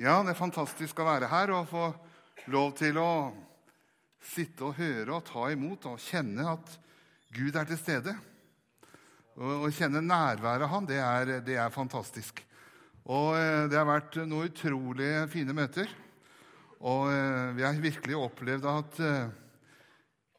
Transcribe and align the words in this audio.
Ja, 0.00 0.14
det 0.24 0.32
er 0.32 0.38
fantastisk 0.38 1.02
å 1.02 1.04
være 1.04 1.28
her 1.28 1.50
og 1.52 1.66
få 1.68 1.82
lov 2.48 2.70
til 2.78 2.96
å 2.96 3.10
sitte 4.24 4.70
og 4.70 4.78
høre 4.78 5.18
og 5.18 5.26
ta 5.28 5.42
imot 5.52 5.90
og 5.90 6.00
kjenne 6.00 6.46
at 6.54 6.70
Gud 7.36 7.58
er 7.60 7.68
til 7.68 7.76
stede. 7.76 8.14
Å 9.36 9.68
kjenne 9.68 10.00
nærværet 10.00 10.64
av 10.64 10.72
Han, 10.72 10.88
det 10.88 11.02
er, 11.04 11.34
det 11.44 11.58
er 11.60 11.74
fantastisk. 11.74 12.40
Og 13.12 13.36
eh, 13.36 13.66
det 13.68 13.76
har 13.76 13.90
vært 13.90 14.16
noen 14.22 14.48
utrolig 14.48 15.10
fine 15.36 15.58
møter. 15.60 15.92
Og 16.80 17.12
eh, 17.12 17.52
vi 17.60 17.68
har 17.68 17.84
virkelig 17.84 18.24
opplevd 18.24 18.72
at 18.72 19.04
eh, 19.04 19.30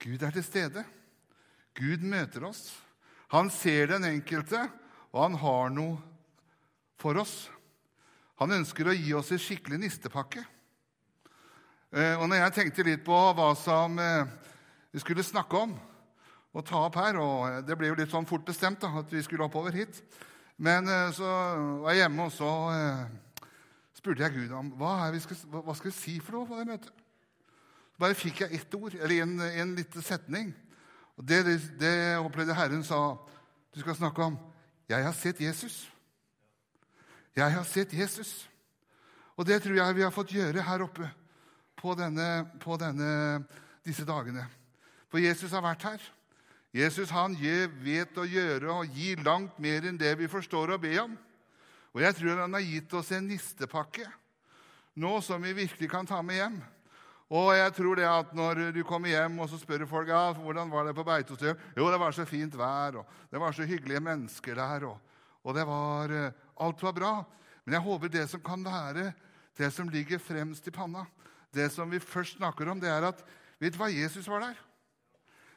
Gud 0.02 0.26
er 0.26 0.38
til 0.42 0.50
stede. 0.50 0.88
Gud 1.78 2.02
møter 2.02 2.50
oss. 2.50 2.66
Han 3.38 3.54
ser 3.54 3.94
den 3.94 4.10
enkelte, 4.10 4.66
og 5.14 5.28
han 5.28 5.42
har 5.46 5.74
noe 5.78 6.02
for 6.98 7.22
oss. 7.22 7.44
Han 8.42 8.56
ønsker 8.56 8.88
å 8.90 8.94
gi 8.96 9.12
oss 9.14 9.28
en 9.36 9.42
skikkelig 9.42 9.78
nistepakke. 9.84 10.42
Eh, 11.94 12.16
og 12.18 12.26
når 12.26 12.40
jeg 12.40 12.54
tenkte 12.56 12.86
litt 12.88 13.04
på 13.06 13.14
hva 13.38 13.52
som 13.60 14.00
eh, 14.02 14.24
vi 14.90 15.02
skulle 15.04 15.26
snakke 15.26 15.60
om 15.60 15.76
og 16.52 16.66
ta 16.66 16.80
opp 16.88 16.98
her 16.98 17.20
og 17.22 17.44
eh, 17.52 17.60
Det 17.68 17.78
ble 17.78 17.92
jo 17.92 17.98
litt 18.00 18.10
sånn 18.10 18.26
fort 18.26 18.48
bestemt 18.48 18.82
da, 18.82 18.90
at 19.04 19.14
vi 19.14 19.22
skulle 19.22 19.46
oppover 19.46 19.78
hit. 19.78 20.02
Men 20.62 20.90
så 21.14 21.26
var 21.82 21.96
jeg 21.96 22.04
hjemme, 22.04 22.26
og 22.28 22.34
så 22.36 22.50
spurte 23.98 24.22
jeg 24.22 24.36
Gud 24.36 24.52
om 24.54 24.68
hva, 24.78 25.10
skal, 25.18 25.40
hva 25.58 25.74
skal 25.74 25.90
vi 25.90 25.96
si 25.96 26.18
for 26.22 26.38
noe 26.38 26.50
på 26.50 26.60
det 26.60 26.68
møtet. 26.70 26.92
Bare 27.98 28.18
fikk 28.18 28.44
jeg 28.44 28.60
ett 28.60 28.76
ord, 28.78 28.94
eller 28.94 29.24
en, 29.24 29.40
en 29.42 29.74
liten 29.78 30.06
setning. 30.06 30.52
Og 31.18 31.26
det, 31.26 31.42
det 31.82 31.96
opplevde 32.22 32.58
Herren 32.58 32.86
sa 32.86 33.00
du 33.74 33.82
skal 33.82 33.98
snakke 33.98 34.30
om 34.30 34.38
'Jeg 34.90 35.06
har 35.06 35.18
sett 35.18 35.42
Jesus'. 35.42 35.90
Jeg 37.36 37.54
har 37.54 37.64
sett 37.68 37.94
Jesus. 37.96 38.32
Og 39.40 39.48
det 39.48 39.62
tror 39.64 39.78
jeg 39.78 39.96
vi 39.96 40.04
har 40.04 40.14
fått 40.14 40.34
gjøre 40.36 40.64
her 40.68 40.84
oppe 40.84 41.08
på, 41.80 41.94
denne, 41.98 42.46
på 42.62 42.76
denne, 42.80 43.44
disse 43.86 44.04
dagene. 44.08 44.44
For 45.12 45.24
Jesus 45.24 45.54
har 45.56 45.64
vært 45.64 45.86
her. 45.88 46.04
Jesus 46.76 47.12
han 47.12 47.36
vet 47.84 48.16
å 48.20 48.28
gjøre 48.28 48.72
og 48.72 48.96
gi 48.96 49.16
langt 49.20 49.58
mer 49.60 49.88
enn 49.88 50.00
det 50.00 50.14
vi 50.20 50.30
forstår 50.32 50.76
å 50.76 50.80
be 50.80 50.94
om. 51.02 51.16
Og 51.92 52.04
jeg 52.04 52.16
tror 52.16 52.44
han 52.44 52.56
har 52.56 52.64
gitt 52.64 52.94
oss 52.96 53.12
en 53.16 53.28
nistepakke 53.28 54.08
nå 55.02 55.18
som 55.24 55.44
vi 55.44 55.56
virkelig 55.56 55.90
kan 55.92 56.08
ta 56.08 56.20
med 56.24 56.40
hjem. 56.40 56.58
Og 57.32 57.54
jeg 57.56 57.72
tror 57.78 58.00
det 58.00 58.08
at 58.08 58.32
når 58.36 58.74
du 58.76 58.82
kommer 58.88 59.12
hjem 59.12 59.38
og 59.40 59.48
så 59.52 59.60
spør 59.60 59.86
folk 59.88 60.12
ja, 60.12 60.34
hvordan 60.36 60.72
var 60.72 60.88
det 60.88 60.96
på 60.96 61.06
Beitostølen 61.08 61.60
Jo, 61.78 61.88
det 61.92 62.00
var 62.00 62.16
så 62.16 62.26
fint 62.28 62.56
vær, 62.60 63.00
og 63.00 63.32
det 63.32 63.40
var 63.40 63.56
så 63.56 63.68
hyggelige 63.68 64.04
mennesker 64.04 64.60
der. 64.60 64.88
og 64.92 65.00
og 65.42 65.56
det 65.58 65.64
var, 65.66 66.12
alt 66.56 66.84
var 66.84 66.96
bra. 66.98 67.14
Men 67.64 67.78
jeg 67.78 67.86
håper 67.86 68.12
det 68.12 68.26
som 68.32 68.42
kan 68.44 68.64
være 68.66 69.12
det 69.58 69.70
som 69.74 69.90
ligger 69.92 70.22
fremst 70.22 70.68
i 70.68 70.74
panna, 70.74 71.06
det 71.54 71.68
som 71.74 71.90
vi 71.92 72.00
først 72.00 72.38
snakker 72.40 72.70
om, 72.72 72.80
det 72.80 72.90
er 72.90 73.10
at 73.12 73.24
Vet 73.62 73.76
du 73.76 73.78
hva? 73.78 73.92
Jesus 73.94 74.26
var 74.26 74.42
der. 74.42 74.56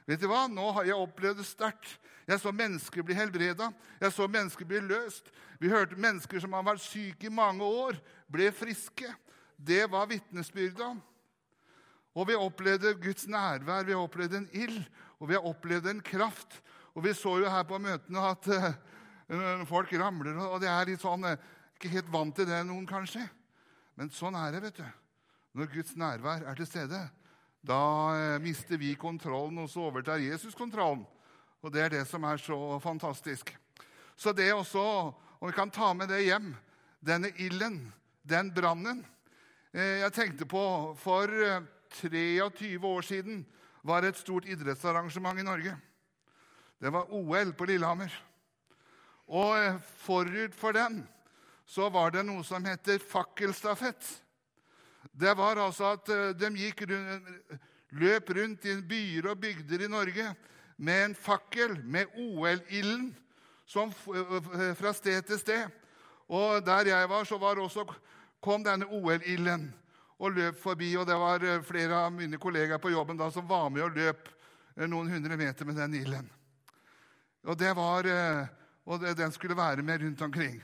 Vet 0.05 0.21
du 0.21 0.27
hva? 0.29 0.43
Nå 0.53 0.67
har 0.77 0.85
jeg 0.85 1.01
opplevd 1.01 1.39
det 1.41 1.47
sterkt. 1.49 1.95
Jeg 2.29 2.37
så 2.41 2.53
mennesker 2.53 3.05
bli 3.05 3.17
helbreda. 3.17 3.71
Jeg 4.01 4.13
så 4.13 4.27
mennesker 4.29 4.69
bli 4.69 4.83
løst. 4.85 5.31
Vi 5.57 5.71
hørte 5.73 5.97
mennesker 5.97 6.43
som 6.43 6.53
har 6.53 6.67
vært 6.67 6.85
syke 6.85 7.31
i 7.31 7.33
mange 7.33 7.65
år, 7.65 7.97
ble 8.29 8.51
friske. 8.53 9.09
Det 9.57 9.87
var 9.89 10.11
vitnesbyrda. 10.11 10.91
Og 12.15 12.29
vi 12.29 12.37
opplevde 12.37 12.93
Guds 13.01 13.25
nærvær, 13.27 13.89
vi 13.89 13.97
opplevde 13.97 14.43
en 14.43 14.51
ild, 14.53 14.83
og 15.19 15.31
vi 15.31 15.39
har 15.39 15.49
opplevd 15.49 15.89
en 15.91 16.05
kraft. 16.05 16.61
Og 16.95 17.07
vi 17.09 17.15
så 17.17 17.39
jo 17.41 17.51
her 17.51 17.65
på 17.67 17.81
møtene 17.81 18.29
at 18.29 18.49
uh, 18.53 18.69
Folk 19.69 19.93
ramler, 19.97 20.37
og 20.37 20.61
det 20.61 20.69
er 20.69 20.91
litt 20.91 21.01
sånn 21.01 21.25
eh, 21.25 21.41
Ikke 21.79 21.93
helt 21.95 22.11
vant 22.13 22.35
til 22.37 22.47
det, 22.49 22.61
noen 22.69 22.85
kanskje. 22.87 23.25
Men 23.97 24.11
sånn 24.13 24.37
er 24.37 24.53
det, 24.53 24.63
vet 24.67 24.81
du. 24.83 24.87
Når 25.55 25.71
Guds 25.73 25.95
nærvær 25.97 26.45
er 26.51 26.59
til 26.59 26.69
stede, 26.69 27.01
da 27.65 27.81
eh, 28.15 28.43
mister 28.43 28.79
vi 28.81 28.93
kontrollen, 28.99 29.63
og 29.63 29.71
så 29.71 29.87
overtar 29.89 30.23
Jesus 30.23 30.57
kontrollen. 30.59 31.05
Og 31.65 31.73
det 31.73 31.83
er 31.83 31.95
det 31.95 32.05
som 32.07 32.25
er 32.29 32.43
så 32.43 32.79
fantastisk. 32.85 33.55
Så 34.17 34.35
det 34.37 34.51
også, 34.53 34.83
om 35.41 35.49
vi 35.49 35.57
kan 35.57 35.73
ta 35.73 35.93
med 35.97 36.13
det 36.13 36.25
hjem, 36.27 36.53
denne 37.05 37.31
ilden, 37.41 37.81
den 38.25 38.51
brannen 38.55 39.03
eh, 39.73 40.01
Jeg 40.05 40.13
tenkte 40.17 40.47
på 40.49 40.95
For 40.97 41.29
23 42.01 42.79
år 42.81 43.03
siden 43.05 43.43
var 43.85 44.01
det 44.01 44.15
et 44.15 44.23
stort 44.23 44.47
idrettsarrangement 44.49 45.41
i 45.41 45.45
Norge. 45.47 45.75
Det 46.81 46.93
var 46.93 47.13
OL 47.13 47.53
på 47.53 47.69
Lillehammer. 47.69 48.13
Og 49.29 49.57
eh, 49.57 49.81
forut 50.05 50.55
for 50.57 50.77
den 50.77 51.03
så 51.67 51.89
var 51.89 52.13
det 52.13 52.25
noe 52.27 52.45
som 52.45 52.65
heter 52.65 53.01
fakkelstafett. 53.01 54.05
Det 55.13 55.33
var 55.37 55.61
altså 55.61 55.95
at 55.95 56.11
eh, 56.13 56.33
de 56.37 56.51
gikk 56.61 56.85
rundt, 56.91 57.31
løp 57.97 58.33
rundt 58.37 58.67
i 58.69 58.77
byer 58.85 59.31
og 59.31 59.41
bygder 59.41 59.87
i 59.87 59.89
Norge 59.89 60.35
med 60.77 61.05
en 61.05 61.15
fakkel 61.15 61.79
med 61.85 62.13
OL-ilden 62.21 63.15
eh, 63.15 64.75
fra 64.77 64.93
sted 64.93 65.23
til 65.31 65.41
sted. 65.41 65.65
Og 66.29 66.61
der 66.65 66.91
jeg 66.93 67.09
var, 67.09 67.25
så 67.25 67.39
var 67.39 67.61
også, 67.61 67.87
kom 68.45 68.65
denne 68.65 68.89
OL-ilden 68.93 69.71
og 70.19 70.37
løp 70.37 70.61
forbi. 70.61 70.95
Og 71.01 71.07
det 71.09 71.17
var 71.17 71.45
flere 71.65 72.05
av 72.07 72.13
mine 72.13 72.41
kollegaer 72.41 72.81
på 72.81 72.93
jobben 72.93 73.17
da 73.17 73.31
som 73.33 73.49
var 73.49 73.71
med 73.73 73.87
og 73.87 73.97
løp 73.97 74.29
noen 74.89 75.13
hundre 75.13 75.37
meter 75.39 75.69
med 75.69 75.77
den 75.79 75.97
ilden. 76.01 76.29
Og 77.45 77.57
det 77.61 77.75
var 77.77 78.09
og 78.85 79.05
den 79.17 79.33
skulle 79.33 79.57
være 79.57 79.83
med 79.83 80.03
rundt 80.03 80.23
omkring. 80.23 80.59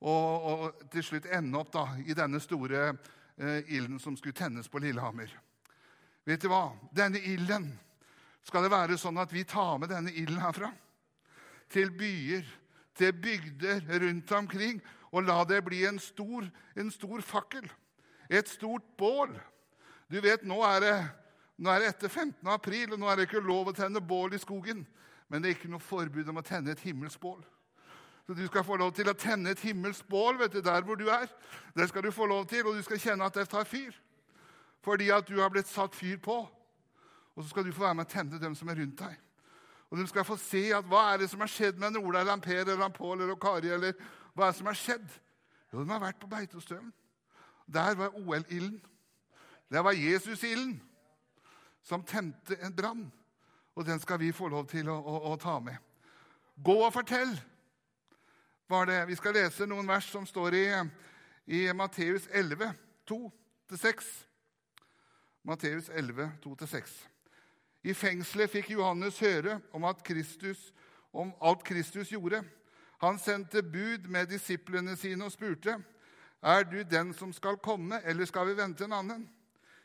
Og, 0.00 0.42
og 0.42 0.90
til 0.92 1.04
slutt 1.04 1.26
ende 1.26 1.58
opp 1.58 1.72
da, 1.74 1.84
i 2.06 2.14
denne 2.16 2.40
store 2.40 2.92
eh, 3.36 3.70
ilden 3.74 3.98
som 4.00 4.16
skulle 4.16 4.36
tennes 4.36 4.68
på 4.70 4.80
Lillehammer. 4.82 5.32
Vet 6.28 6.42
du 6.42 6.48
hva? 6.52 6.70
Denne 6.94 7.20
ilden 7.24 7.70
skal 8.46 8.64
det 8.64 8.72
være 8.72 8.98
sånn 9.00 9.18
at 9.20 9.32
vi 9.34 9.44
tar 9.48 9.78
med 9.80 9.90
denne 9.92 10.12
ilden 10.14 10.40
herfra 10.42 10.70
til 11.68 11.90
byer, 11.92 12.46
til 12.96 13.12
bygder 13.12 13.84
rundt 14.00 14.32
omkring, 14.32 14.80
og 15.12 15.24
la 15.24 15.42
det 15.48 15.60
bli 15.64 15.84
en 15.88 15.98
stor, 16.00 16.46
en 16.76 16.90
stor 16.92 17.20
fakkel. 17.24 17.68
Et 18.28 18.48
stort 18.48 18.84
bål. 18.98 19.32
Du 20.08 20.20
vet, 20.20 20.44
nå 20.44 20.60
er, 20.64 20.80
det, 20.84 20.96
nå 21.56 21.72
er 21.72 21.82
det 21.82 21.92
etter 21.92 22.08
15. 22.08 22.48
april, 22.52 22.92
og 22.92 23.00
nå 23.00 23.08
er 23.08 23.16
det 23.16 23.28
ikke 23.28 23.44
lov 23.44 23.70
å 23.70 23.76
tenne 23.76 24.04
bål 24.04 24.36
i 24.36 24.40
skogen. 24.40 24.84
Men 25.28 25.44
det 25.44 25.50
er 25.50 25.58
ikke 25.58 25.72
noe 25.72 25.84
forbud 25.84 26.28
om 26.32 26.40
å 26.40 26.44
tenne 26.44 26.72
et 26.72 26.84
himmelsbål. 26.84 27.40
Så 28.28 28.34
du 28.34 28.46
skal 28.46 28.64
få 28.64 28.76
lov 28.76 28.90
til 28.92 29.08
å 29.08 29.16
tenne 29.16 29.54
et 29.54 29.60
himmelsk 29.64 30.04
bål 30.04 30.36
vet 30.36 30.52
du, 30.52 30.60
der 30.60 30.82
hvor 30.84 30.98
du 31.00 31.06
er. 31.08 31.30
Det 31.72 31.86
skal 31.88 32.04
du 32.04 32.10
få 32.12 32.26
lov 32.28 32.44
til, 32.46 32.66
og 32.66 32.76
du 32.76 32.82
skal 32.84 33.00
kjenne 33.00 33.24
at 33.24 33.38
det 33.38 33.46
tar 33.48 33.64
fyr. 33.64 33.94
Fordi 34.84 35.08
at 35.08 35.24
du 35.28 35.40
har 35.40 35.48
blitt 35.48 35.70
satt 35.70 35.96
fyr 35.96 36.18
på. 36.20 36.36
Og 37.32 37.40
så 37.40 37.48
skal 37.48 37.64
du 37.64 37.72
få 37.72 37.86
være 37.86 37.96
med 37.96 38.04
å 38.04 38.12
tenne 38.12 38.42
dem 38.42 38.52
som 38.54 38.68
er 38.68 38.82
rundt 38.82 39.00
deg. 39.00 39.16
Og 39.88 39.96
de 39.96 40.06
skal 40.12 40.28
få 40.28 40.36
se 40.36 40.66
at 40.76 40.84
hva 40.84 41.06
er 41.14 41.22
det 41.22 41.30
som 41.32 41.40
har 41.40 41.48
skjedd 41.48 41.80
med 41.80 41.96
Ola 41.96 42.20
eller 42.20 42.44
Per 42.44 42.68
eller 42.68 42.92
Pål 42.92 43.24
eller 43.24 43.40
Kari. 43.40 43.72
eller 43.72 43.96
hva 44.34 44.44
er 44.44 44.52
det 44.52 44.60
som 44.60 44.68
har 44.68 44.80
skjedd? 44.84 45.08
Jo, 45.72 45.80
de 45.80 45.90
har 45.90 46.04
vært 46.04 46.20
på 46.20 46.28
Beitostølen. 46.28 46.92
Der 47.64 47.94
var 47.96 48.12
OL-ilden. 48.12 48.80
Der 49.72 49.80
var 49.80 49.96
Jesus-ilden 49.96 50.82
som 51.82 52.04
tente 52.04 52.60
en 52.60 52.76
brann. 52.76 53.12
Og 53.74 53.86
den 53.86 54.00
skal 54.00 54.20
vi 54.20 54.32
få 54.32 54.48
lov 54.48 54.66
til 54.68 54.88
å, 54.92 55.00
å, 55.00 55.32
å 55.32 55.36
ta 55.40 55.60
med. 55.64 55.80
Gå 56.60 56.82
og 56.84 56.92
fortell 56.92 57.38
var 58.68 58.86
det 58.86 59.06
Vi 59.06 59.16
skal 59.16 59.34
lese 59.34 59.66
noen 59.66 59.86
vers 59.88 60.10
som 60.12 60.26
står 60.26 60.54
i, 60.54 60.64
i 61.46 61.60
Matteus 61.72 62.28
11, 62.32 62.72
2-6. 63.08 64.08
Matteus 65.42 65.88
11, 65.88 66.30
2-6. 66.44 66.90
I 67.82 67.94
fengselet 67.94 68.52
fikk 68.52 68.74
Johannes 68.74 69.20
høre 69.24 69.60
om, 69.72 69.86
Kristus, 70.04 70.72
om 71.12 71.32
alt 71.40 71.64
Kristus 71.64 72.12
gjorde. 72.12 72.42
Han 73.00 73.18
sendte 73.18 73.62
bud 73.62 74.10
med 74.10 74.28
disiplene 74.28 74.96
sine 74.96 75.24
og 75.24 75.32
spurte, 75.32 75.78
'Er 76.42 76.62
du 76.62 76.82
den 76.82 77.14
som 77.14 77.32
skal 77.32 77.56
komme, 77.56 78.00
eller 78.04 78.24
skal 78.24 78.46
vi 78.46 78.56
vente 78.56 78.84
en 78.84 78.92
annen?' 78.92 79.28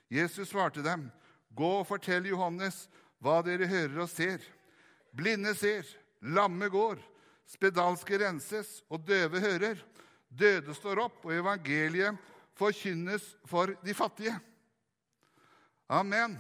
Jesus 0.09 0.49
svarte 0.49 0.83
dem, 0.83 1.11
'Gå 1.55 1.79
og 1.79 1.87
fortell 1.87 2.25
Johannes 2.25 2.89
hva 3.19 3.41
dere 3.41 3.67
hører 3.67 4.01
og 4.01 4.09
ser.' 4.09 4.43
Blinde 5.15 5.55
ser, 5.55 5.83
lamme 6.21 6.69
går, 6.69 7.12
spedalske 7.49 8.17
renses, 8.19 8.81
og 8.89 9.03
døve 9.07 9.39
hører. 9.39 9.81
Døde 10.29 10.73
står 10.75 11.03
opp, 11.05 11.25
og 11.25 11.35
evangeliet 11.35 12.17
forkynnes 12.57 13.35
for 13.45 13.73
de 13.85 13.93
fattige. 13.93 14.33
Amen. 15.89 16.37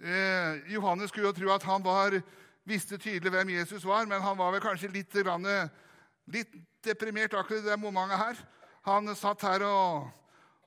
Eh, 0.00 0.72
Johannes 0.74 1.10
skulle 1.10 1.26
jo 1.26 1.36
tro 1.36 1.52
at 1.54 1.62
han 1.62 1.84
var, 1.84 2.16
visste 2.64 2.98
tydelig 2.98 3.30
hvem 3.30 3.54
Jesus 3.56 3.84
var, 3.84 4.06
men 4.06 4.22
han 4.22 4.38
var 4.38 4.52
vel 4.54 4.64
kanskje 4.64 4.90
litt, 4.92 5.14
litt 6.26 6.56
deprimert 6.84 7.34
akkurat 7.34 7.62
i 7.62 7.70
det 7.70 7.78
momentet 7.80 8.18
her. 8.18 8.42
Han 8.88 9.14
satt 9.14 9.44
her 9.46 9.62
og, 9.68 10.08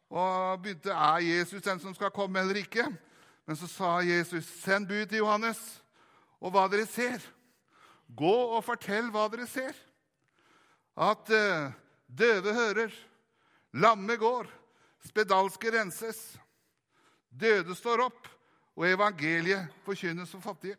og 0.09 0.61
begynte 0.63 0.93
Er 0.93 1.19
Jesus 1.19 1.63
den 1.63 1.79
som 1.79 1.95
skal 1.95 2.13
komme, 2.15 2.39
eller 2.39 2.61
ikke? 2.61 2.87
Men 3.45 3.55
så 3.55 3.67
sa 3.67 3.99
Jesus, 4.01 4.45
'Send 4.45 4.87
bud 4.87 5.05
til 5.05 5.17
Johannes, 5.17 5.83
og 6.39 6.51
hva 6.51 6.67
dere 6.67 6.85
ser.' 6.85 7.34
Gå 8.07 8.35
og 8.57 8.63
fortell 8.65 9.09
hva 9.13 9.25
dere 9.31 9.47
ser. 9.49 9.75
At 10.95 11.29
uh, 11.31 11.71
døve 12.07 12.53
hører, 12.55 12.93
lamme 13.75 14.15
går, 14.19 14.47
spedalske 15.07 15.73
renses, 15.75 16.21
døde 17.29 17.75
står 17.75 18.05
opp, 18.05 18.29
og 18.75 18.87
evangeliet 18.87 19.71
forkynnes 19.85 20.31
for 20.31 20.43
fattige. 20.43 20.77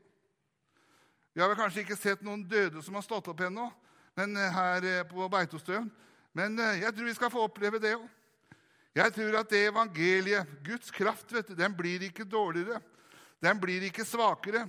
Vi 1.34 1.43
har 1.43 1.50
vel 1.52 1.58
kanskje 1.58 1.82
ikke 1.84 1.99
sett 1.99 2.23
noen 2.25 2.46
døde 2.49 2.81
som 2.84 2.96
har 2.96 3.05
stått 3.05 3.29
opp 3.32 3.43
ennå 3.44 3.69
men 4.17 4.37
eh, 4.37 4.52
her 4.52 4.84
eh, 4.84 5.05
på 5.08 5.29
Beitostølen, 5.29 5.90
men 6.37 6.56
eh, 6.58 6.81
jeg 6.84 6.94
tror 6.94 7.08
vi 7.08 7.17
skal 7.17 7.32
få 7.32 7.44
oppleve 7.46 7.81
det 7.82 7.94
òg. 7.99 8.06
Jeg 8.96 9.12
tror 9.12 9.34
at 9.43 9.50
det 9.52 9.67
evangeliet, 9.69 10.52
Guds 10.64 10.90
kraft, 10.94 11.29
vet 11.34 11.50
du, 11.50 11.55
den 11.58 11.75
blir 11.76 12.06
ikke 12.06 12.25
dårligere. 12.25 12.81
Den 13.44 13.61
blir 13.61 13.84
ikke 13.84 14.06
svakere, 14.08 14.62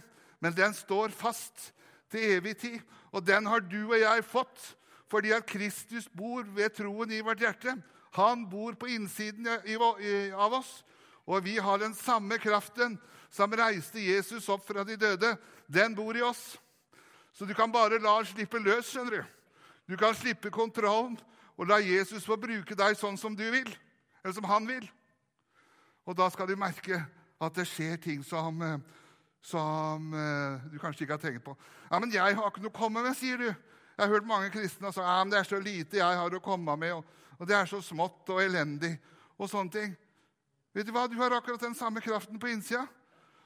men 0.43 0.55
den 0.55 0.75
står 0.75 1.15
fast 1.15 1.69
til 2.11 2.37
evig 2.37 2.57
tid. 2.57 2.79
Og 3.11 3.25
den 3.25 3.47
har 3.49 3.63
du 3.63 3.81
og 3.87 3.99
jeg 3.99 4.25
fått 4.25 4.73
fordi 5.07 5.31
at 5.31 5.45
Kristus 5.47 6.09
bor 6.11 6.43
ved 6.55 6.73
troen 6.75 7.11
i 7.15 7.21
vårt 7.23 7.39
hjerte. 7.39 7.77
Han 8.17 8.43
bor 8.49 8.75
på 8.75 8.89
innsiden 8.91 9.47
av 10.35 10.57
oss, 10.57 10.81
og 11.23 11.45
vi 11.45 11.55
har 11.63 11.79
den 11.79 11.93
samme 11.95 12.35
kraften 12.43 12.97
som 13.31 13.53
reiste 13.55 14.03
Jesus 14.03 14.49
opp 14.51 14.65
fra 14.67 14.83
de 14.87 14.97
døde. 14.99 15.35
Den 15.67 15.95
bor 15.95 16.17
i 16.17 16.25
oss. 16.25 16.57
Så 17.31 17.45
du 17.45 17.53
kan 17.55 17.71
bare 17.71 18.01
la 18.03 18.17
oss 18.19 18.33
slippe 18.33 18.59
løs, 18.59 18.89
skjønner 18.91 19.21
du. 19.21 19.23
Du 19.87 19.95
kan 19.95 20.15
slippe 20.15 20.51
kontrollen 20.51 21.15
og 21.57 21.69
la 21.69 21.79
Jesus 21.79 22.25
få 22.27 22.35
bruke 22.39 22.75
deg 22.75 22.97
sånn 22.99 23.17
som 23.17 23.35
du 23.35 23.45
vil, 23.45 23.69
eller 24.23 24.35
som 24.35 24.47
han 24.49 24.67
vil. 24.67 24.83
Og 26.07 26.15
da 26.17 26.29
skal 26.31 26.49
du 26.49 26.55
merke 26.59 26.99
at 27.39 27.55
det 27.55 27.67
skjer 27.69 27.99
ting 28.01 28.23
som, 28.25 28.61
eh, 28.61 28.79
som 29.47 30.11
eh, 30.13 30.71
du 30.71 30.79
kanskje 30.81 31.05
ikke 31.05 31.15
har 31.15 31.23
tenkt 31.23 31.45
på. 31.45 31.55
Ja, 31.89 31.99
'Men 31.99 32.11
jeg 32.11 32.35
har 32.35 32.49
ikke 32.49 32.61
noe 32.61 32.73
å 32.73 32.79
komme 32.79 33.03
med', 33.03 33.15
sier 33.15 33.37
du. 33.37 33.47
Jeg 33.47 34.03
har 34.03 34.13
hørt 34.13 34.27
mange 34.27 34.49
kristne 34.51 34.91
si 34.93 34.99
ja, 34.99 35.23
men 35.23 35.31
'det 35.31 35.39
er 35.39 35.47
så 35.47 35.59
lite 35.59 35.97
jeg 35.97 36.17
har 36.17 36.29
å 36.29 36.43
komme 36.43 36.75
med', 36.75 37.03
og, 37.39 37.47
'det 37.47 37.55
er 37.55 37.65
så 37.65 37.81
smått 37.81 38.29
og 38.29 38.41
elendig', 38.41 38.99
og 39.39 39.49
sånne 39.49 39.71
ting. 39.71 39.97
Vet 40.73 40.85
du 40.85 40.91
hva? 40.91 41.07
Du 41.07 41.15
har 41.15 41.31
akkurat 41.31 41.61
den 41.61 41.75
samme 41.75 42.01
kraften 42.01 42.39
på 42.39 42.47
innsida. 42.47 42.87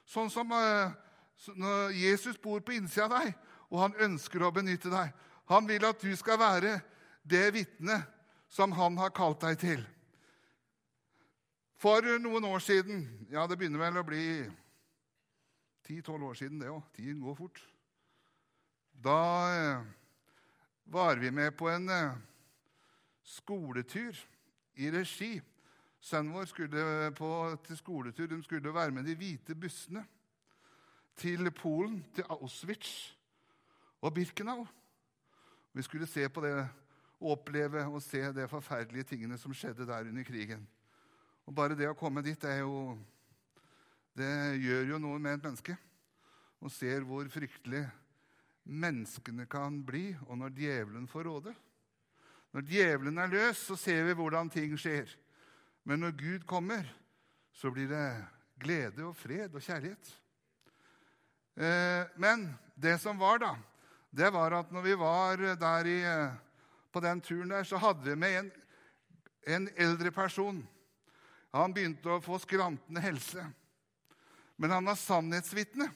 Sånn 0.06 0.30
som 0.30 0.48
når 0.48 1.92
Jesus 1.92 2.38
bor 2.38 2.60
på 2.60 2.74
innsida 2.74 3.06
av 3.06 3.22
deg, 3.22 3.36
og 3.70 3.80
han 3.80 3.94
ønsker 3.94 4.42
å 4.44 4.52
benytte 4.52 4.90
deg. 4.90 5.14
Han 5.46 5.68
vil 5.68 5.86
at 5.86 6.02
du 6.02 6.16
skal 6.16 6.40
være 6.40 6.82
det 7.24 7.54
vitnet 7.54 8.04
som 8.50 8.72
han 8.72 8.98
har 8.98 9.14
kalt 9.16 9.42
deg 9.42 9.60
til. 9.60 9.86
For 11.78 12.02
noen 12.20 12.46
år 12.46 12.60
siden 12.60 13.28
Ja, 13.32 13.48
det 13.48 13.58
begynner 13.58 13.80
vel 13.80 13.98
å 13.98 14.06
bli 14.06 14.26
10-12 15.88 16.24
år 16.24 16.34
siden, 16.34 16.62
det 16.62 16.70
òg. 16.70 16.82
Tiden 16.96 17.22
går 17.22 17.36
fort. 17.36 17.62
Da 19.04 19.18
eh, 19.54 19.86
var 20.86 21.16
vi 21.16 21.32
med 21.32 21.52
på 21.58 21.70
en 21.70 21.90
eh, 21.90 22.18
skoletur 23.24 24.18
i 24.76 24.92
regi. 24.92 25.42
Sønnen 26.02 26.34
vår 26.34 26.46
skulle 26.50 27.12
på, 27.18 27.32
til 27.66 27.78
skoletur. 27.78 28.28
De 28.28 28.44
skulle 28.44 28.74
være 28.74 28.92
med 28.92 29.04
de 29.06 29.16
hvite 29.16 29.56
bussene 29.56 30.06
til 31.16 31.52
Polen, 31.52 32.06
til 32.16 32.26
Auschwitz 32.30 33.14
og 34.02 34.14
Birkenau. 34.14 34.68
Vi 35.74 35.82
skulle 35.82 36.08
se 36.08 36.30
på 36.30 36.42
det 36.46 36.70
og 37.22 37.32
oppleve 37.36 37.86
og 37.86 38.02
se 38.02 38.22
de 38.34 38.48
forferdelige 38.50 39.04
tingene 39.14 39.38
som 39.38 39.54
skjedde 39.54 39.86
der 39.86 40.10
under 40.10 40.24
krigen. 40.24 40.68
Og 41.46 41.56
Bare 41.56 41.78
det 41.78 41.90
å 41.90 41.98
komme 41.98 42.24
dit 42.26 42.42
det, 42.42 42.60
jo, 42.60 42.98
det 44.18 44.60
gjør 44.62 44.94
jo 44.94 45.00
noe 45.02 45.20
med 45.20 45.38
et 45.38 45.48
menneske. 45.48 45.76
Og 46.62 46.72
ser 46.74 47.06
hvor 47.08 47.26
fryktelig 47.32 47.86
menneskene 48.70 49.48
kan 49.50 49.80
bli, 49.86 50.12
og 50.28 50.38
når 50.38 50.56
djevelen 50.58 51.08
får 51.10 51.26
råde. 51.26 51.54
Når 52.52 52.68
djevelen 52.68 53.18
er 53.18 53.32
løs, 53.32 53.64
så 53.66 53.78
ser 53.80 54.04
vi 54.06 54.18
hvordan 54.18 54.52
ting 54.52 54.76
skjer. 54.80 55.10
Men 55.88 56.04
når 56.04 56.18
Gud 56.20 56.46
kommer, 56.48 56.86
så 57.52 57.72
blir 57.74 57.90
det 57.90 58.06
glede 58.62 59.06
og 59.08 59.16
fred 59.18 59.56
og 59.56 59.64
kjærlighet. 59.64 60.12
Eh, 61.56 62.04
men 62.22 62.46
det 62.76 63.00
som 63.02 63.20
var, 63.20 63.42
da, 63.42 63.56
det 64.12 64.30
var 64.34 64.60
at 64.60 64.72
når 64.72 64.86
vi 64.86 64.98
var 65.00 65.42
der 65.60 65.88
i, 65.90 66.00
på 66.92 67.00
den 67.00 67.22
turen 67.22 67.56
der, 67.56 67.64
så 67.64 67.80
hadde 67.82 68.04
vi 68.06 68.16
med 68.16 68.38
en, 68.40 68.52
en 69.48 69.70
eldre 69.76 70.12
person. 70.12 70.62
Han 71.56 71.74
begynte 71.74 72.12
å 72.12 72.22
få 72.24 72.38
skrantende 72.40 73.04
helse. 73.04 73.44
Men 74.62 74.72
han 74.72 74.86
var 74.86 74.96
sannhetsvitne. 74.96 75.88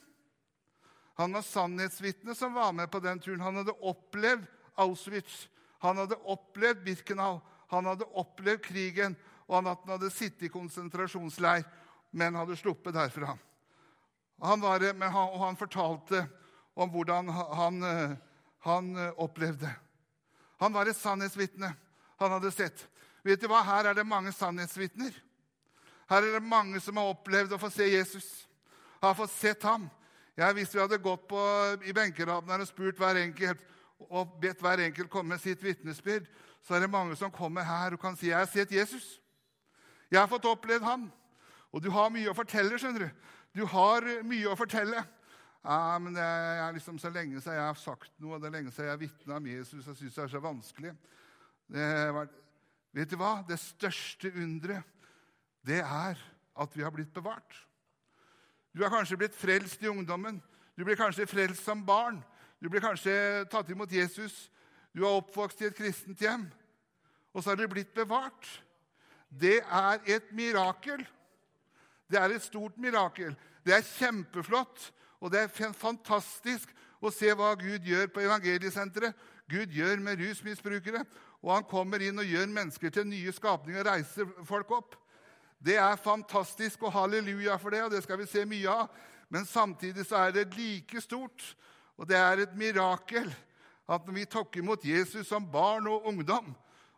Han 1.14 1.32
var 1.32 1.42
sannhetsvitne 1.42 2.34
som 2.34 2.54
var 2.54 2.72
med 2.72 2.90
på 2.90 3.00
den 3.00 3.20
turen. 3.22 3.40
Han 3.40 3.56
hadde 3.56 3.72
opplevd 3.72 4.46
Auschwitz, 4.74 5.48
han 5.78 5.96
hadde 5.96 6.16
opplevd 6.16 6.82
Birkenau, 6.84 7.38
han 7.70 7.86
hadde 7.86 8.08
opplevd 8.18 8.64
krigen, 8.64 9.14
og 9.46 9.54
han 9.54 9.68
hadde 9.86 10.10
sittet 10.10 10.48
i 10.48 10.50
konsentrasjonsleir, 10.50 11.62
men 12.10 12.34
hadde 12.34 12.56
sluppet 12.58 12.94
derfra. 12.94 13.36
Han 14.42 14.60
var, 14.60 14.82
han, 14.82 15.38
han 15.38 15.56
fortalte 15.56 16.24
om 16.74 16.90
hvordan 16.90 17.30
han, 17.30 17.78
han 18.66 18.90
eh, 18.96 19.12
opplevde. 19.14 19.70
Han 20.58 20.74
var 20.74 20.90
et 20.90 20.98
sannhetsvitne. 20.98 21.70
Han 22.18 22.34
hadde 22.34 22.50
sett. 22.50 22.82
Vet 23.22 23.40
du 23.40 23.46
hva? 23.46 23.62
Her 23.62 23.92
er 23.92 23.94
det 23.94 24.10
mange 24.10 24.34
sannhetsvitner. 24.34 25.14
Her 26.10 26.22
er 26.22 26.36
det 26.36 26.42
mange 26.46 26.80
som 26.80 26.98
har 27.00 27.14
opplevd 27.14 27.56
å 27.56 27.62
få 27.62 27.70
se 27.72 27.88
Jesus, 27.88 28.45
har 29.06 29.18
fått 29.18 29.34
sett 29.34 29.62
ham. 29.62 29.88
Ja, 30.36 30.50
hvis 30.52 30.74
vi 30.74 30.80
hadde 30.80 30.98
gått 31.00 31.28
på, 31.28 31.40
i 31.84 31.94
benkeraden 31.96 32.60
og 32.60 32.68
spurt 32.68 32.98
hver 33.00 33.16
enkelt 33.22 33.62
og 34.10 34.34
bedt 34.40 34.60
hver 34.60 34.82
enkelt 34.84 35.10
komme 35.10 35.34
med 35.34 35.40
sitt 35.40 35.62
vitnesbyrd, 35.64 36.26
så 36.66 36.76
er 36.76 36.84
det 36.84 36.92
mange 36.92 37.16
som 37.16 37.32
kommer 37.32 37.64
her 37.64 37.94
og 37.94 38.00
kan 38.00 38.16
si 38.16 38.26
'Jeg 38.26 38.38
har 38.38 38.46
sett 38.46 38.70
Jesus'. 38.70 39.20
Jeg 40.10 40.20
har 40.20 40.26
fått 40.26 40.44
opplevd 40.44 40.82
ham. 40.82 41.12
Og 41.72 41.82
du 41.82 41.90
har 41.90 42.10
mye 42.10 42.30
å 42.30 42.36
fortelle. 42.36 42.78
skjønner 42.78 42.98
Du 42.98 43.10
Du 43.54 43.66
har 43.66 44.02
mye 44.22 44.48
å 44.48 44.56
fortelle. 44.56 45.04
Ja, 45.64 45.98
men 45.98 46.14
det 46.14 46.22
er 46.22 46.72
liksom 46.72 46.98
Så 46.98 47.10
lenge 47.10 47.40
siden 47.40 47.56
jeg 47.56 47.66
har 47.66 47.74
sagt 47.74 48.12
noe, 48.20 48.34
og 48.34 48.40
det 48.40 48.48
er 48.48 48.58
lenge 48.58 48.70
siden 48.70 48.84
jeg 48.86 48.92
har 48.92 49.02
vitna 49.02 49.36
om 49.36 49.46
Jesus, 49.46 49.86
jeg 49.86 49.96
syns 49.96 50.14
det 50.14 50.24
er 50.24 50.28
så 50.28 50.40
vanskelig. 50.40 50.96
Var, 51.68 52.28
vet 52.94 53.10
du 53.10 53.16
hva? 53.16 53.44
Det 53.48 53.58
største 53.58 54.30
underet, 54.36 54.84
det 55.66 55.80
er 55.80 56.20
at 56.56 56.76
vi 56.76 56.82
har 56.82 56.94
blitt 56.94 57.12
bevart. 57.14 57.66
Du 58.76 58.82
har 58.84 58.92
kanskje 58.92 59.16
blitt 59.16 59.36
frelst 59.36 59.82
i 59.82 59.88
ungdommen. 59.88 60.36
Du 60.76 60.84
blir 60.84 60.98
kanskje 61.00 61.24
frelst 61.26 61.64
som 61.64 61.80
barn. 61.86 62.18
Du 62.60 62.68
blir 62.68 62.82
kanskje 62.84 63.46
tatt 63.48 63.70
imot 63.72 63.92
Jesus. 63.92 64.50
Du 64.92 65.00
er 65.00 65.16
oppvokst 65.16 65.62
i 65.62 65.70
et 65.70 65.76
kristent 65.78 66.20
hjem. 66.20 66.44
Og 67.32 67.40
så 67.40 67.54
har 67.54 67.56
du 67.56 67.64
blitt 67.72 67.94
bevart. 67.96 68.44
Det 69.32 69.62
er 69.64 70.04
et 70.04 70.28
mirakel. 70.36 71.00
Det 72.04 72.20
er 72.20 72.36
et 72.36 72.44
stort 72.44 72.76
mirakel. 72.76 73.32
Det 73.64 73.72
er 73.78 73.88
kjempeflott. 73.96 74.90
Og 75.24 75.32
det 75.32 75.46
er 75.46 75.72
fantastisk 75.72 76.68
å 77.00 77.08
se 77.08 77.32
hva 77.32 77.54
Gud 77.56 77.88
gjør 77.88 78.12
på 78.12 78.26
evangeliesenteret. 78.26 79.16
Gud 79.48 79.72
gjør 79.72 80.04
med 80.04 80.20
rusmisbrukere. 80.20 81.06
Og 81.40 81.54
han 81.54 81.64
kommer 81.64 82.04
inn 82.04 82.20
og 82.20 82.28
gjør 82.28 82.52
mennesker 82.52 82.92
til 82.92 83.08
nye 83.08 83.32
skapninger 83.32 83.80
og 83.86 83.88
reiser 83.88 84.36
folk 84.44 84.76
opp. 84.82 85.00
Det 85.58 85.76
er 85.80 85.96
fantastisk, 86.00 86.82
og 86.82 86.92
halleluja 86.92 87.56
for 87.60 87.74
det, 87.74 87.82
og 87.86 87.90
det 87.94 88.02
skal 88.04 88.20
vi 88.20 88.28
se 88.30 88.44
mye 88.48 88.70
av. 88.70 88.92
Men 89.32 89.46
samtidig 89.48 90.06
så 90.06 90.26
er 90.26 90.36
det 90.36 90.54
like 90.54 91.00
stort, 91.02 91.42
og 91.96 92.08
det 92.08 92.18
er 92.18 92.44
et 92.44 92.54
mirakel, 92.58 93.32
at 93.88 94.06
når 94.06 94.14
vi 94.14 94.28
tok 94.30 94.56
imot 94.60 94.84
Jesus 94.84 95.26
som 95.28 95.46
barn 95.50 95.86
og 95.90 96.06
ungdom, 96.06 96.52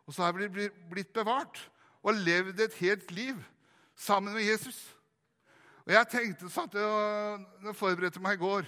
og 0.05 0.13
så 0.13 0.27
har 0.27 0.37
vi 0.37 0.69
blitt 0.89 1.13
bevart 1.13 1.61
og 2.03 2.17
levd 2.17 2.59
et 2.65 2.79
helt 2.81 3.11
liv 3.11 3.37
sammen 3.95 4.33
med 4.33 4.47
Jesus 4.47 4.77
og 5.89 5.95
jeg 5.95 6.05
tenkte, 6.11 6.47
satt 6.53 6.75
og 6.77 7.69
forberedte 7.73 8.21
meg 8.21 8.37
i 8.37 8.43
går, 8.43 8.67